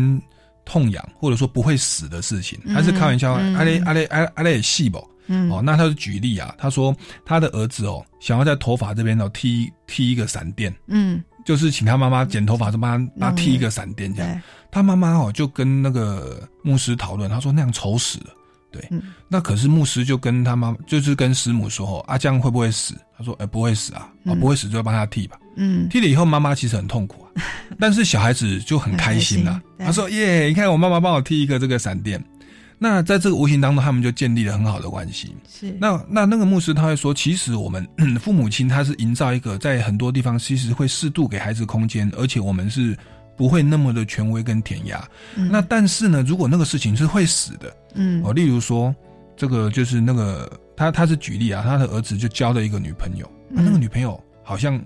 [0.65, 2.59] 痛痒或者说不会死的事情。
[2.65, 5.05] 嗯他是开玩笑，嗯阿雷阿雷阿阿雷细不？
[5.31, 14.33] 嗯哦，那他是举例啊，他说他的儿子哦，想要在头发这边哦剃剃一个闪电，嗯，就是请他妈妈剪头发，就帮他帮他剃一个闪电这样。
[14.33, 14.41] 对，
[14.71, 18.33] 他妈妈哦就跟那个牧师讨论，他说那样丑死了。
[18.71, 19.01] 对，嗯。
[19.27, 22.95] 那可是牧师就跟他妈，就是跟师母说哦，啊这样会不会死？
[23.17, 24.39] 他说哎、不会死啊，啊嗯。
[24.39, 25.37] 不会死就帮他剃吧。
[25.55, 27.41] 嗯，剃了以后妈妈其实很痛苦啊，
[27.79, 32.23] 但是小孩子就很开心啊、心他说耶，你看我妈妈帮我剃一个这个闪电。
[32.81, 35.35] 那在这个无形当中，他们就建立了很好的关系。
[35.49, 37.85] 是，那那那个牧师他会说，其实我们
[38.21, 42.97] 父母亲他是营造一个在很多地方其实会适度给孩子空间，而且我们是
[43.39, 45.01] 不会那么的权威跟填鸭。
[45.37, 48.93] 嗯那但是呢，如果那个事情是会死的嗯哦，例如说
[49.37, 54.77] 这个就是那个他他是举例啊，他的儿子就交了一个女朋友，那、嗯那个女朋友好像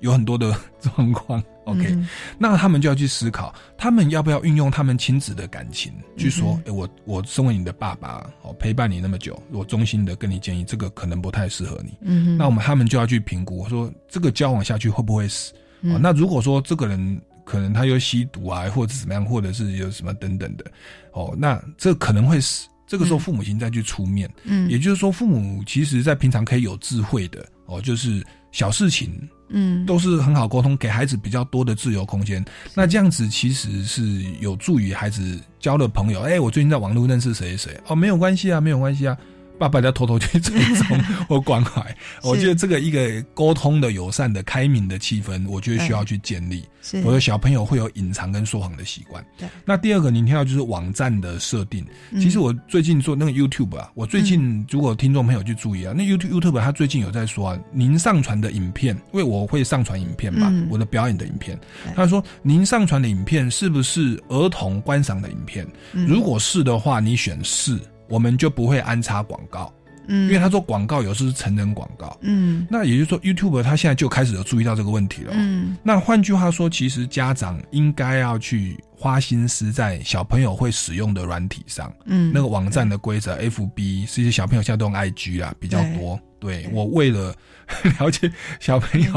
[0.00, 1.42] 有很多的 状况。
[1.64, 2.06] OK，、嗯
[2.38, 11.96] 那他们就要去思考，他们要不要运用他们亲子的感情去说，我我身为你的爸爸，哦，陪伴你那么久，我衷心的跟你建议，这个可能不太适合你。
[12.02, 15.54] 嗯，那我们他们就要去评估，说这个交往下去会不会死？
[15.80, 20.64] 那如果说这个人可能他又吸毒啊，或者怎么样，或者是有什么等等的，
[21.12, 22.66] 哦，那这可能会是。
[22.86, 28.22] 这个时候嗯父母亲再去出面，嗯也就是说父母其实在平常可以有智慧的哦，就是
[28.52, 32.44] 小事情嗯都是很好沟通，给孩子比较多的自由空间。
[32.74, 36.20] 那这样子其实是有助于孩子交了朋友。
[36.20, 39.16] 哎、我最近在网络认识谁谁谁哦，没有关系啊，没有关系啊。
[39.58, 40.98] 爸爸要偷偷去追踪
[41.28, 41.82] 或关怀。
[42.22, 46.64] 我觉得这个一个沟通的友善的开明的气氛，我觉得需要去建立。
[47.02, 49.24] 我的小朋友会有隐藏跟说谎的习惯。
[49.38, 51.84] 对，那第二个您听到就是网站的设定。
[52.20, 61.58] 其实我最近做那个 YouTube 啊，我最近如果听众朋友去注意啊，那 YouTube YouTube 他最近有在说啊，您上传的影片，因为我会上传影片嘛，我的表演的影片，
[61.96, 65.66] 他说您上传的影片是不是儿童观赏的影片？
[65.92, 67.80] 如果是的话，你选是，
[68.14, 69.72] 我们就不会安插广告。
[70.06, 86.20] 嗯，因为他说广告有时是成人广告，嗯，那也就是说 YouTube 他现在就开始有注意到这个问题了，嗯，那换句话说，其实家长应该要去花心思在小朋友会使用的软体上，嗯，那个网站的规则，FB，其实小朋友现在都用 IG 啦，比较多。
[86.38, 87.34] 对我为了
[87.98, 89.12] 了解小朋友，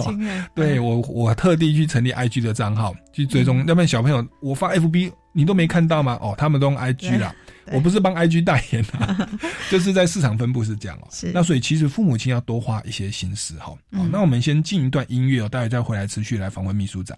[0.55, 6.17] 对我我特地去成立 IG 的账号去追踪，要不然小朋友我发 FB 你都没看到吗？
[6.21, 7.35] 哦，他们都用 IG 啦。
[7.73, 9.29] 我不是帮 IG 代言啊，
[9.69, 11.07] 就是在市场分布是这样哦。
[11.11, 13.75] 是，那所以其实父母亲要多花一些心思哈。
[13.91, 17.17] 好，那我们先进一段音乐哦，待会再回来持续来访问秘书长。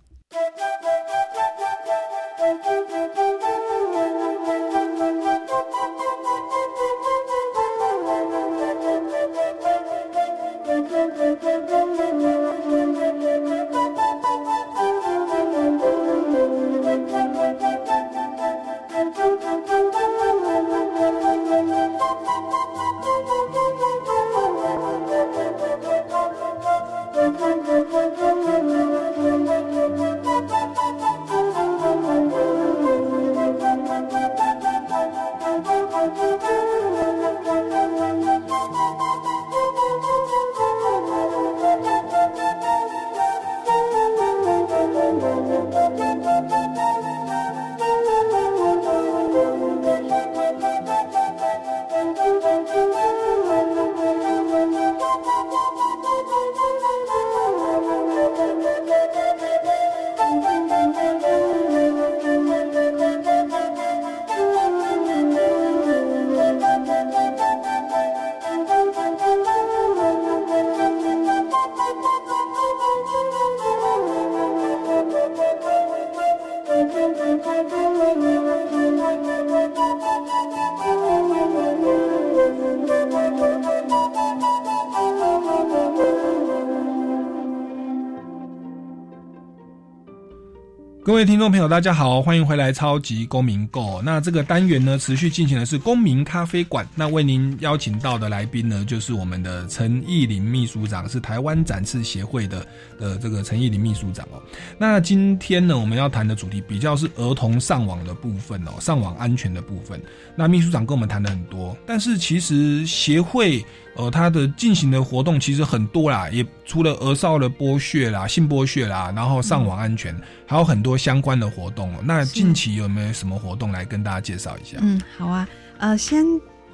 [91.10, 93.98] 各位听众朋友，大家好，欢迎回来《超级公民购》。
[94.04, 96.88] 那这个单元呢，持续进行的是公民咖啡馆。
[96.94, 102.64] 那为您邀请到的来宾呢，就是我们的陈义林秘书长，是台湾展翅协会的
[103.00, 104.40] 的这个陈义林秘书长哦。
[104.78, 110.00] 那今天呢，我们要谈的主题比较是儿童上网的部分哦，上网安全的部分。
[110.36, 113.66] 那秘书长跟我们谈的很多，但是其实协会。
[113.96, 120.16] 呃，它的进行的活动其实很多啦，也除了儿少的剥削啦、性剥削啦，然后上网安全，
[120.46, 121.94] 还有很多相关的活动。
[122.04, 124.78] 那近期有没有什么活动来跟大家介绍一下？
[124.82, 125.48] 嗯，好啊，
[125.80, 126.26] 呃，先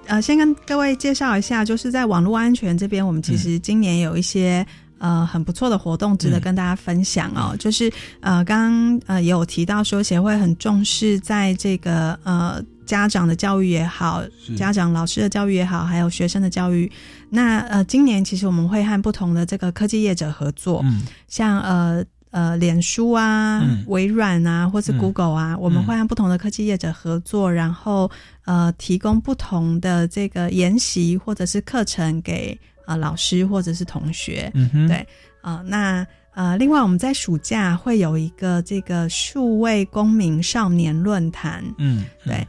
[0.05, 4.65] 呃先跟各位介绍一下，就是在网络安全这边，我们其实今年有一些
[4.99, 7.55] 呃很不错的活动，值得跟大家分享哦。
[7.57, 12.63] 就是呃，刚刚呃也有提到说，协会很重视在这个呃。
[12.85, 14.23] 家长的教育也好，
[14.55, 16.91] 家长老师的教育也好，还有学生的教育。
[17.29, 28.09] 那呃，今年其实我们会和不同的这个科技业者合作，嗯，像呃呃，脸书啊、微软啊，或是 Google 啊，我们会和不同的科技业者合作，然后
[28.43, 34.51] 呃，提供不同的这个研习或者是课程给呃老师或者是同学。
[34.53, 35.05] 嗯，对
[35.41, 41.63] 啊，那呃，另外我们在暑假会有一个这个数位公民少年论坛。
[41.77, 42.45] 嗯，对。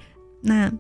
[0.47, 0.73] 那，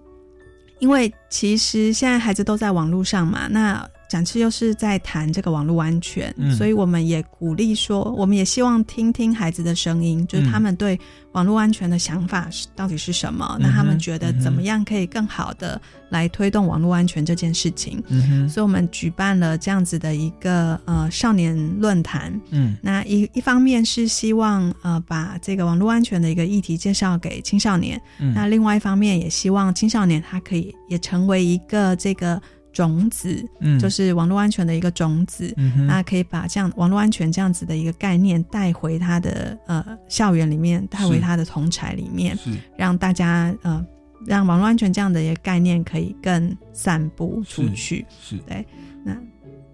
[0.79, 10.99] 因为其实现在孩子都在网络上嘛，那展翅又是在谈这个网络安全，所以我们也鼓励说，我们也希望听听孩子的声音，就是他们对。
[11.33, 13.59] 网络安全的想法是到底是什么？
[13.61, 15.79] 那他们觉得怎么样可以更好的
[16.09, 18.03] 来推动网络安全这件事情？
[18.09, 22.33] 嗯所以我们举办了这样子的一个呃少年论坛。
[22.49, 28.01] 嗯，那一一方面是希望呃把这个网络安全的一个议题介绍给青少年。
[28.19, 32.41] 嗯，那另外一方面也希望青少年他可以也成为一个这个。
[32.77, 43.83] 种子，嗯，就是网络安全的一个种子，嗯那可以把这样网络安全这样子的一个概念带回他的呃校园里面，带回他的同才里面，是让大家呃
[44.27, 48.63] 让网络安全这样的一个概念可以更散布出去，是对。
[49.03, 49.17] 那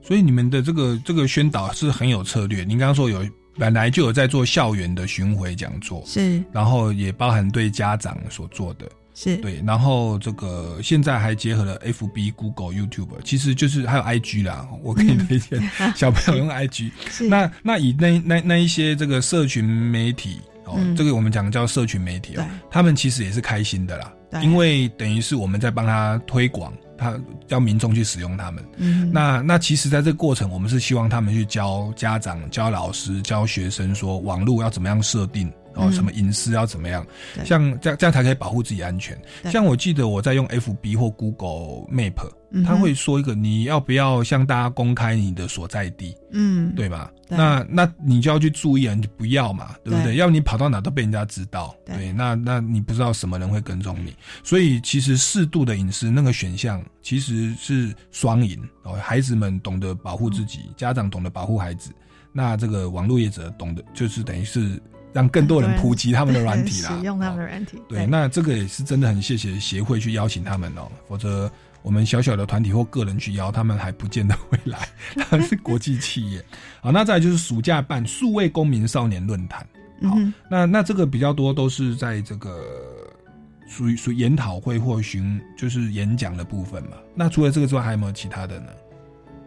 [0.00, 2.62] 所以你们的这个这个宣导是很有策略。
[2.62, 3.28] 您刚刚说有
[3.59, 8.86] 本来就有在做校园的巡回讲座，是，然后也包含对家长所做的。
[9.23, 14.66] 是对，然后这个现在还结合了 FB、Google、YouTube，其实就是还有 IG 啦。
[14.83, 15.62] 我可以推荐
[15.95, 16.91] 小朋友用 IG。
[17.29, 24.12] 那那以那那那一些这个社群媒体哦，嗯这个我们讲叫社群媒体哦，他们其实也是开心的啦，
[24.43, 27.14] 因为等于是我们在帮他推广，他
[27.47, 28.64] 叫民众去使用他们。
[28.79, 37.45] 嗯那那其实，在这个过程，我们是希望他们去教家长、教老师、教学生说，网络要怎么样设定，哦，嗯什么隐私要怎么样，对。
[37.45, 39.16] 像这样这样才可以保护自己安全。
[39.51, 42.14] 像我记得我在用 FB 或 Google Map，
[42.51, 42.64] 嗯哼。
[42.64, 47.11] 他会说一个你要不要向大家公开你的所在地，嗯对吧？
[47.29, 47.37] 对。
[47.39, 50.12] 那那你就要去注意啊，你不要嘛，对不对？
[50.12, 50.16] 对。
[50.16, 51.97] 要不你跑到哪都被人家知道，对。
[51.97, 54.14] 对，那那你不知道什么人会跟踪你，
[54.45, 61.91] 所以其实适度的隐私那个选项其实是双赢哦，孩子们懂得保护自己，家长懂得保护孩子，
[62.33, 64.81] 那这个网络业者懂得就是等于是
[65.12, 67.82] 让更多人普及他们的软体啦，使用他们哦的软体。
[67.88, 71.50] 对，那这个也是真的很谢谢协会去邀请他们哦，否则
[71.82, 76.44] 我们小小的团体或个人去邀他们还不见得会来，他们是国际企业。
[76.80, 79.60] 好，那再来就是暑假办数位公民少年论坛，
[80.02, 82.64] 好嗯，那那这个比较多都是在这个
[83.68, 86.96] 属于属于研讨会或巡就是演讲的部分嘛。
[87.14, 88.66] 那除了这个之外，还有没有其他的呢？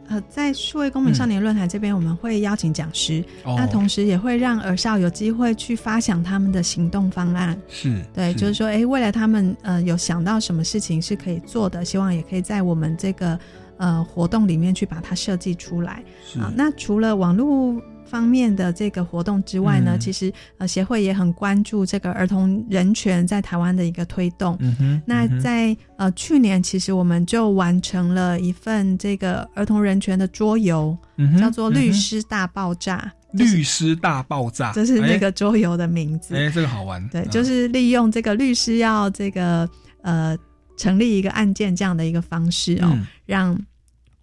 [0.07, 7.59] 呃，在数位公民少年论坛这边，我们会邀请讲师，哦那同时也会让儿少有机会去发想他们的行动方案。
[7.67, 13.39] 是对，就是说，哎，未来他们呃有想到什么事情是可以做的，希望也可以在我们这个
[13.77, 16.03] 呃活动里面去把它设计出来。
[16.25, 19.99] 是啊，那除了网络方面的这个活动之外呢，嗯。
[19.99, 24.55] 其实呃协会也很关注这个儿童人权在台湾的一个推动。
[24.59, 35.17] 嗯哼，那在呃去年，其实我们就完成了一份这个儿童人权的桌游，嗯叫做《律师大爆炸》，律师大爆炸，这是那哎。
[35.17, 36.35] 个桌游的名字。
[36.35, 37.29] 哎、这个好玩，对，嗯。
[37.29, 39.67] 就是利用这个律师要这个
[40.01, 40.37] 呃
[40.77, 43.07] 成立一个案件这样的一个方式哦，嗯。
[43.25, 43.59] 让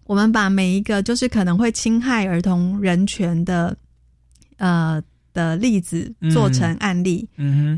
[0.05, 3.75] 我们把每一个就是可能会侵害儿童人权的
[4.57, 5.01] 呃
[5.33, 7.27] 的例子做成案例，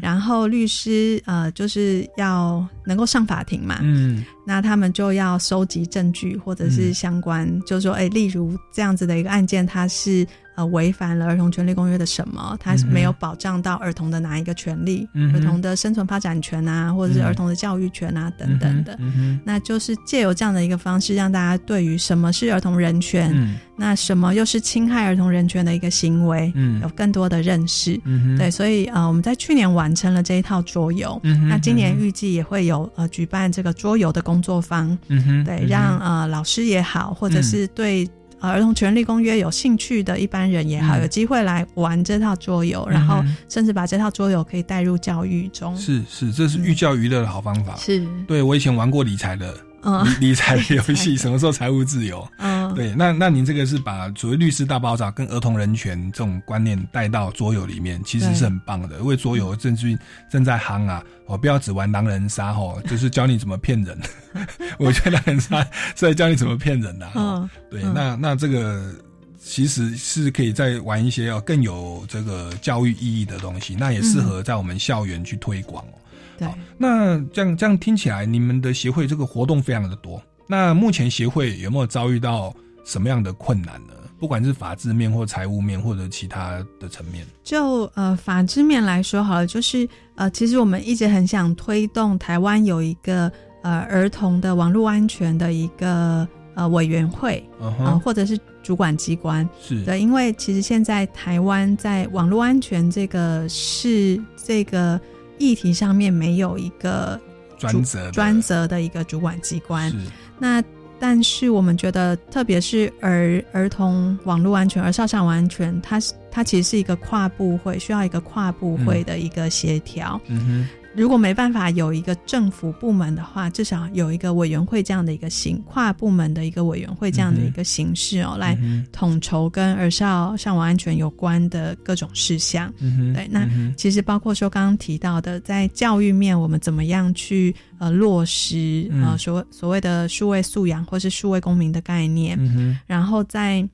[0.01, 4.23] 然后律师呃就是要能够上法庭嘛，嗯。
[4.45, 12.57] 那他们就要收集证据或者是嗯相关，就是说，哎，例如这样子的一个案件，它是呃违反了儿童权利公约的什么？
[12.59, 15.07] 它是没有保障到儿童的哪一个权利？
[15.13, 18.95] 嗯儿童的生存发展权啊，或者是嗯儿童的教育权啊，等等的。
[18.99, 27.99] 嗯那就是借由这样的一个方式，让大家对于什么是儿童人权，嗯那什么又是侵害儿童人权的一个行为，嗯有更多的认识。
[28.05, 45.75] 嗯，对，所以呃，我们在去年完成了这一套桌游，嗯那今年预计也会有呃举办这个桌游的工作坊，嗯，对，让呃老师也好，或者是对、呃儿童权利公约有兴趣的一般人也好，嗯有机会来玩这套桌游，然后甚至把这套桌游可以带入教育中。
[45.75, 47.75] 是是，这是寓教于乐的好方法。
[47.75, 49.53] 是，对我以前玩过理财的，
[49.85, 52.27] 嗯理理财的游戏，什么时候财务自由？
[52.39, 58.97] 嗯，对，那那您这个是把所谓律师大爆炸跟儿童人权这种观念带到桌游里面，其实是很棒的。
[58.99, 59.97] 因为桌游正最
[60.29, 63.97] 正在夯啊，哦，不要只玩狼人杀哦，就是教你怎么骗人。
[64.79, 67.11] 我觉得狼人杀是在教你怎么骗人的、啊。
[67.15, 68.91] 嗯，对，嗯那那这个
[69.39, 75.93] 其实是可以再玩一些哦更有这个教育意义的东西，那也适合在我们校园去推广哦。
[76.37, 80.21] 对，那这样这样听起来，你们的协会这个活动非常的多。
[80.47, 82.53] 那目前协会有没有遭遇到
[82.85, 83.93] 什么样的困难呢？
[84.17, 87.25] 不管是法制面或财务面或者其他的层面。
[87.43, 93.29] 就呃法制面来说好了，就是呃其实我们一直很想推动台湾有一个
[93.61, 99.47] 呃儿童的网络安全的一个呃委员会啊、或者是主管机关。
[99.59, 104.99] 是，对，因为其实现在台湾在网络安全这个是这个
[105.37, 107.19] 议题上面没有一个
[107.57, 109.91] 专责的专责的一个主管机关。
[110.37, 110.63] 那
[110.97, 120.19] 但是我们觉得，特别是儿儿童网络安全、儿少上网安全，它是它其实是一个跨部会，需要一个跨部会的一个协调。
[120.27, 128.57] 嗯如果没办法有一个政府部门的话，至少有一个委员会这样的一个形跨部门的一个委员会这样的一个形式哦，来
[128.91, 132.73] 统筹跟儿少上网安全有关的各种事项。
[133.13, 143.67] 对，那其实包括说刚刚提到的，在教育面，我们怎么样去呃落实呃嗯所所谓的数位素养或是数位公民的概念，嗯，然后在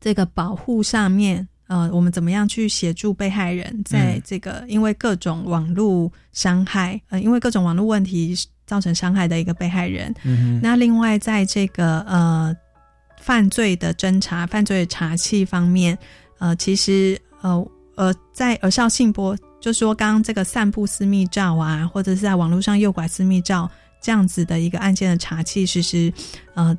[0.00, 8.34] 这个保护上面，呃，我们怎么样去协助被害人在嗯这个因为各种网络伤害，呃，因为各种网络问题
[8.66, 10.14] 造成伤害的一个被害人。
[10.24, 12.54] 嗯，那另外在这个呃
[13.20, 15.98] 犯罪的侦查、犯罪查缉方面，
[16.38, 23.68] 呃，其实呃呃，在儿少性波就说刚刚这个散布私密照啊，或者是在网络上诱拐私密照
[24.00, 26.12] 这样子的一个案件的查缉，其实
[26.54, 26.76] 呃。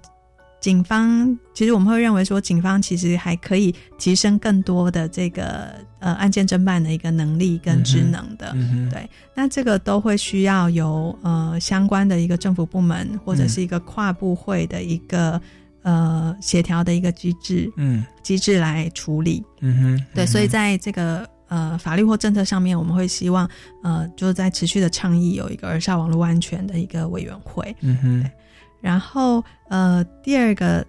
[0.59, 8.51] 警方其实我们会认为说，警方其实还可以提升更多的这个呃案件侦办的一个能力跟职能的，
[8.91, 9.07] 对。
[9.35, 15.39] 那这个都会需要由呃相关的一个政府部门或者是一个跨部会的一个
[15.83, 20.25] 呃协调的一个机制，嗯，机制来处理，嗯哼，对。
[20.25, 23.47] 所以在这个呃法律或政策上面，我们会希望
[23.83, 28.31] 呃就是在持续的倡议有一个儿少网络安全的一个委员会，嗯哼。
[28.81, 30.85] 然后，呃，第二个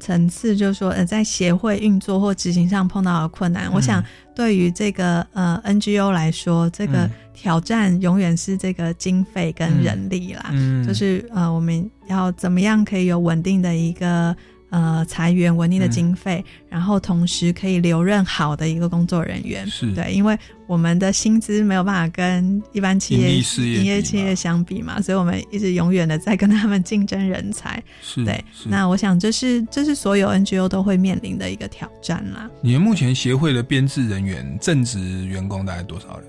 [0.00, 4.02] 层次就是说，呃，在协会运作或执行上碰到的困难，我想
[4.34, 10.52] 对于这个呃 NGO 来说，这个挑战永远是这个经费跟人力啦，
[10.86, 14.36] 就是呃，我们要怎么样可以有稳定的一个。
[14.70, 27.82] 呃，裁员稳定的经费，然后同时可以留任好的一个工作人员，是对，因为我们的薪资没有办法跟一般企业、营业企业相比嘛，所以我们一直永远的在跟他们竞争人才。
[28.02, 28.44] 是，对。
[28.66, 32.50] 那我想，这是这是所有 NGO 都会面临的一个挑战啦。
[32.60, 36.28] 你们目前协会的编制人员，正职员工大概多少人？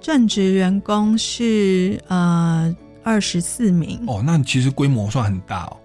[0.00, 4.00] 正职员工是呃二十四名。
[4.06, 5.76] 哦，那其实规模算很大哦。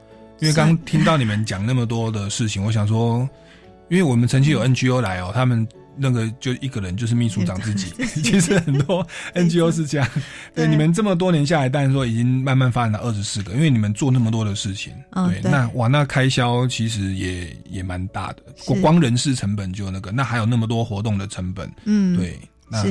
[0.43, 3.27] 因为刚听到你们讲那么多的事情， 我想说，
[3.89, 5.65] 因为我们曾经有 NGO 来哦，他们
[5.95, 7.93] 那个就一个人就是秘书长自己。
[8.21, 10.07] 其实很多 NGO 是这样，
[10.53, 10.67] 对。
[10.67, 18.43] 你们这么多年下来，当然说已经慢慢发展到二十四个，因为你们做那么多的事情，对，那哇，那开销其实也也蛮大的，
[18.81, 22.37] 光人事成本就那个，那还有那么多活动的成本，嗯，对，
[22.67, 22.83] 那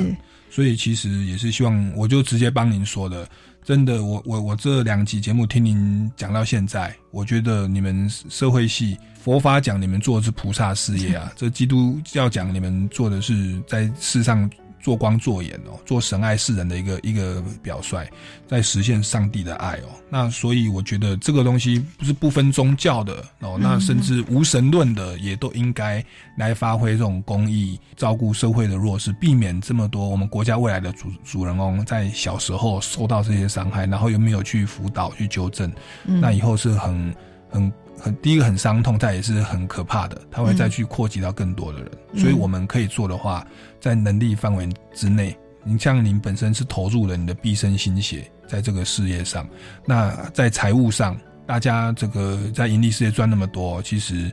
[0.49, 3.27] 所以其实也是希望，我就直接帮您说的。
[3.63, 14.49] 真的，我我我这两集节目听您讲到现在，我觉得你们社会系佛法讲你们做的是菩萨事业啊，这基督教讲你们做的是在世上。
[14.83, 18.05] 做光做眼哦，做神爱世人的一个一个表率，
[18.45, 19.87] 在实现上帝的爱哦。
[20.09, 26.03] 那所以我觉得这个东西不是不分宗教的哦，那甚至无神论的也都应该
[26.37, 35.71] 来发挥这种公益，照顾社会的弱势，避免这么多我们国家未来的主主人翁在小时候受到这些伤害，然后又没有去辅导去纠正，
[36.03, 37.15] 那以后是很
[37.49, 37.73] 很。
[38.03, 41.89] 很第一个很伤痛，但也是很可怕的，它会再去扩及到更多的人。
[42.17, 43.47] 所以我们可以做的话，
[43.79, 49.47] 在能力范围之内，你像您本身是投入了你的毕生心血在这个事业上，
[49.85, 54.29] 那在财务上，大家这个在盈利事业赚那么多，其实。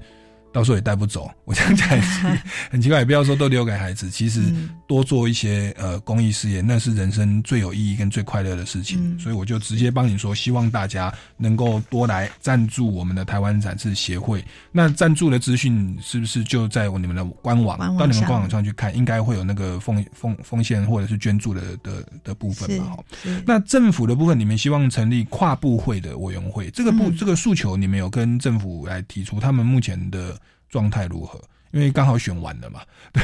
[0.52, 1.88] 到时候也带不走，我这样讲
[2.72, 4.10] 很奇怪，也不要说都留给孩子。
[4.10, 4.52] 其实
[4.90, 9.16] 多做一些呃公益事业，那是人生最有意义跟最快乐的事情。
[9.20, 14.44] 所以我就直接帮你说，希望大家能够多来赞助我们的台湾展示协会。
[14.72, 17.78] 那赞助的资讯是不是就在你们的官网？
[17.96, 22.84] 到你们官网上去看，应该会有那个奉奉奉献或者是捐助的的的部分吧？
[22.86, 23.04] 好，
[23.46, 29.38] 那政府的部分，你们希望成立跨部会的委员会，这个部这个诉求，你们有跟政府来提出？
[29.38, 30.36] 他们目前的。
[30.70, 31.42] 状态如何？
[31.72, 32.80] 因为刚好选完了嘛，
[33.12, 33.22] 对，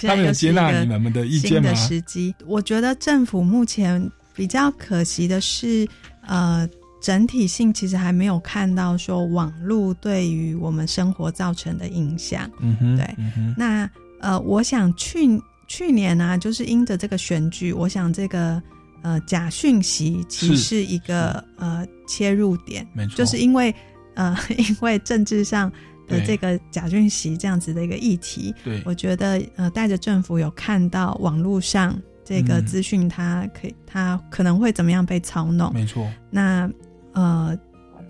[0.08, 1.72] 他们有接纳你们的意见吗？
[1.74, 5.88] 时机，我觉得政府目前比较可惜的是，
[6.26, 6.68] 呃，
[7.00, 12.50] 整体性其实还没有看到说网络对于我们生活造成的影响。
[12.60, 13.16] 嗯哼，对。
[13.56, 13.88] 那
[14.20, 15.26] 呃，我想去
[15.66, 18.62] 去年呢，就是因着这个选举，我想这个
[19.00, 23.74] 呃假讯息其实是一个呃切入点，没错，就是因为
[24.14, 25.72] 呃 因为政治上。
[26.08, 35.72] 的这个假讯息这样子的一个议题，对，我觉得呃，带着政府有看到网络上这个资讯，它可以，它可能会怎么样被操弄？
[35.72, 36.10] 没错。
[36.30, 36.68] 那
[37.12, 37.56] 呃，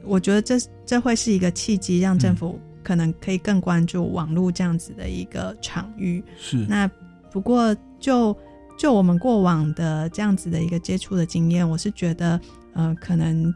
[0.04, 6.22] 我觉得这这会是一个契机，让政府可能可以更关注网络这样子的一个场域。
[6.38, 6.56] 是。
[6.68, 6.88] 那
[7.30, 8.36] 不过就
[8.78, 12.40] 就我们过往的这样子的一个接触的经验，我是觉得
[12.74, 13.52] 呃，可能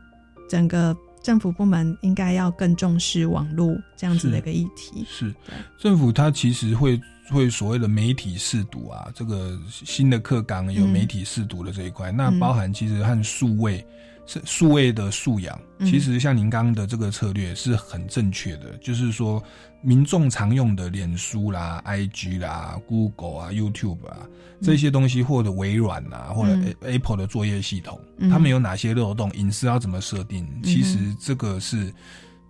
[0.50, 0.96] 整个。
[1.22, 5.06] 政府部门应该要更重视网络这样子的一个议题。
[5.08, 5.32] 是，
[5.78, 7.00] 政府它其实会
[7.30, 13.86] 会所谓的媒体试读啊，这个新的课纲有媒体试读的这一块，那包含其实和数位
[14.26, 19.42] 是数位的素养，其实像您刚刚的这个策略是很正确的，就是说。
[19.84, 24.18] 民众常用的脸书啦、IG 啦、Google 啊、YouTube 啊
[24.60, 27.98] 这些东西，或者微软啊，或者 Apple 的作业系统，
[28.30, 29.28] 他们有哪些漏洞？
[29.34, 30.46] 隐私要怎么设定？
[30.62, 31.92] 其实这个是，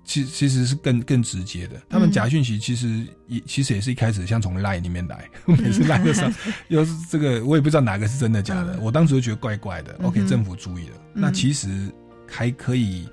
[0.04, 1.80] 其其实是更更直接的。
[1.88, 6.30] 他们假讯息其实也其实也是一开始像从 Line 里面来， 每次 Line 的时候，
[6.68, 8.78] 又是这个我也不知道哪个是真的假的。
[8.80, 9.98] 我当时就觉得怪怪的。
[10.02, 11.92] OK，政府注意了，那其实
[12.28, 13.08] 还可以。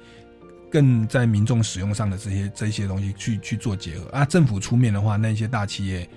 [0.72, 6.08] 更在民众使用上的这些这些东西去去做结合啊，政府出面的话，那些大企业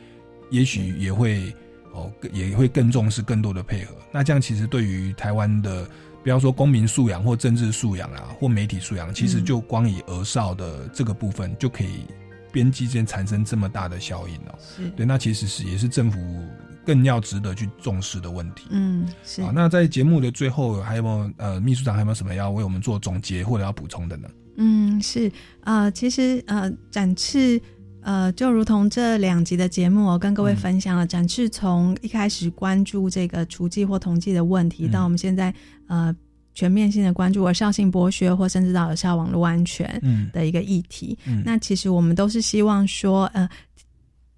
[0.50, 1.56] 也许也会
[1.94, 3.94] 哦，也会更重视更多的配合。
[4.12, 5.88] 那这样其实对于台湾的，
[6.22, 12.04] 不要说公民素养或政治素养啊，或媒体素养，其实就光以儿少的这个部分就可以
[12.52, 14.54] 边际间产生这么大的效应哦。
[14.60, 16.18] 是对，那其实是也是政府
[16.86, 18.66] 更要值得去重视的问题。
[18.70, 24.28] 嗯，是好，那在节目的最后，还有没有呃，秘书长还有没有什么要为我们做总结或者要补充的呢？
[24.58, 27.58] 嗯，是呃，其实呃，展翅
[28.02, 35.54] 呃，就如同这两集的节目、哦，跟各位分享了，展示从一开始关注这个雏妓或统计的问题，嗯到我们现在
[35.86, 36.14] 呃
[36.54, 41.16] 全面性的关注而效性剥削或甚至到有效网络安全嗯的一个议题。
[41.26, 43.48] 嗯那其实我们都是希望说，呃。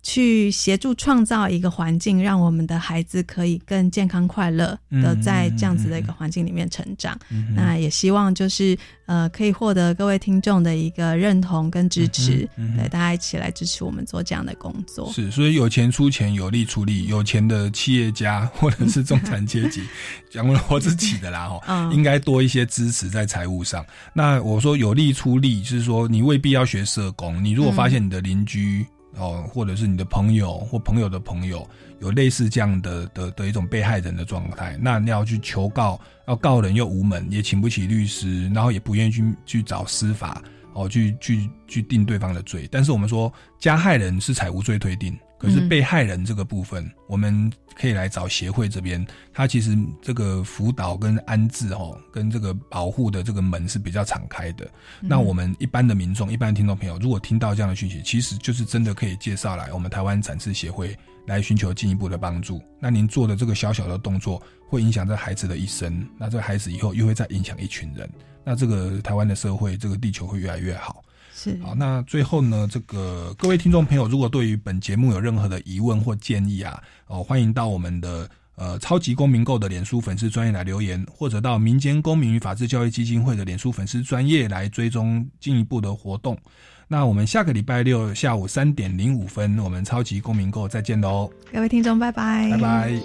[0.06, 7.18] 去协助创造一个环境，让我们的孩子可以更健康快乐的嗯在这样子的一个环境里面成长。
[7.56, 8.76] 那也希望就是
[9.06, 12.46] 呃，可以获得各位听众的一个认同跟支持，
[12.76, 15.10] 对大家一起来支持我们做这样的工作。
[15.10, 19.82] 是，所以有钱出钱，有力出力，有钱的企业家或者是中产阶级，
[20.30, 23.82] 讲了我自己的啦哈， 嗯应该多一些支持在财务上。
[24.12, 28.86] 那我说有力出力，就是说你未必要学社工，你如果发现你的邻居。
[29.16, 31.66] 哦，或者是你的朋友或朋友的朋友
[32.00, 40.42] 有类似这样的的的一种被害人的状态，那你要去求告，要告人又无门，也请不起律师，然后也不愿意去去找司法，
[40.74, 42.68] 哦，去去去定对方的罪。
[42.70, 54.68] 但是我们说加害人是采无罪推定，可是嗯被害人这个部分，我们可以来找协会这边，他其实这个辅导跟安置哦，跟这个保护的这个门是比较敞开的。
[55.00, 60.96] 那我们一般的民众、一般的听众朋友，如果听到这样的讯息，其实就是真的可以介绍来我们台湾展示协会
[61.26, 62.60] 来寻求进一步的帮助。
[62.80, 68.08] 那您做的这个小小的动作，会影响这孩子的一生，那这个孩子以后又会再影响一群人，
[68.44, 71.02] 那这个台湾的社会，这个地球会越来越好。
[71.36, 86.38] 是好，那最后呢，这个各位听众朋友，如果对于本节目有任何的疑问或建议啊，哦，欢迎到我们的呃超级公民购的脸书粉丝专业来留言，或者到民间公民与法治教育基金会的脸书粉丝专业来追踪进一步的活动。
[86.86, 93.00] 那我们下个礼拜六下午三点零五分，我们超级公民购再见喽，各位听众，拜拜，拜拜。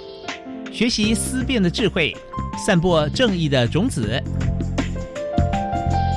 [0.72, 2.16] 学习思辨的智慧，
[2.64, 4.22] 散播正义的种子。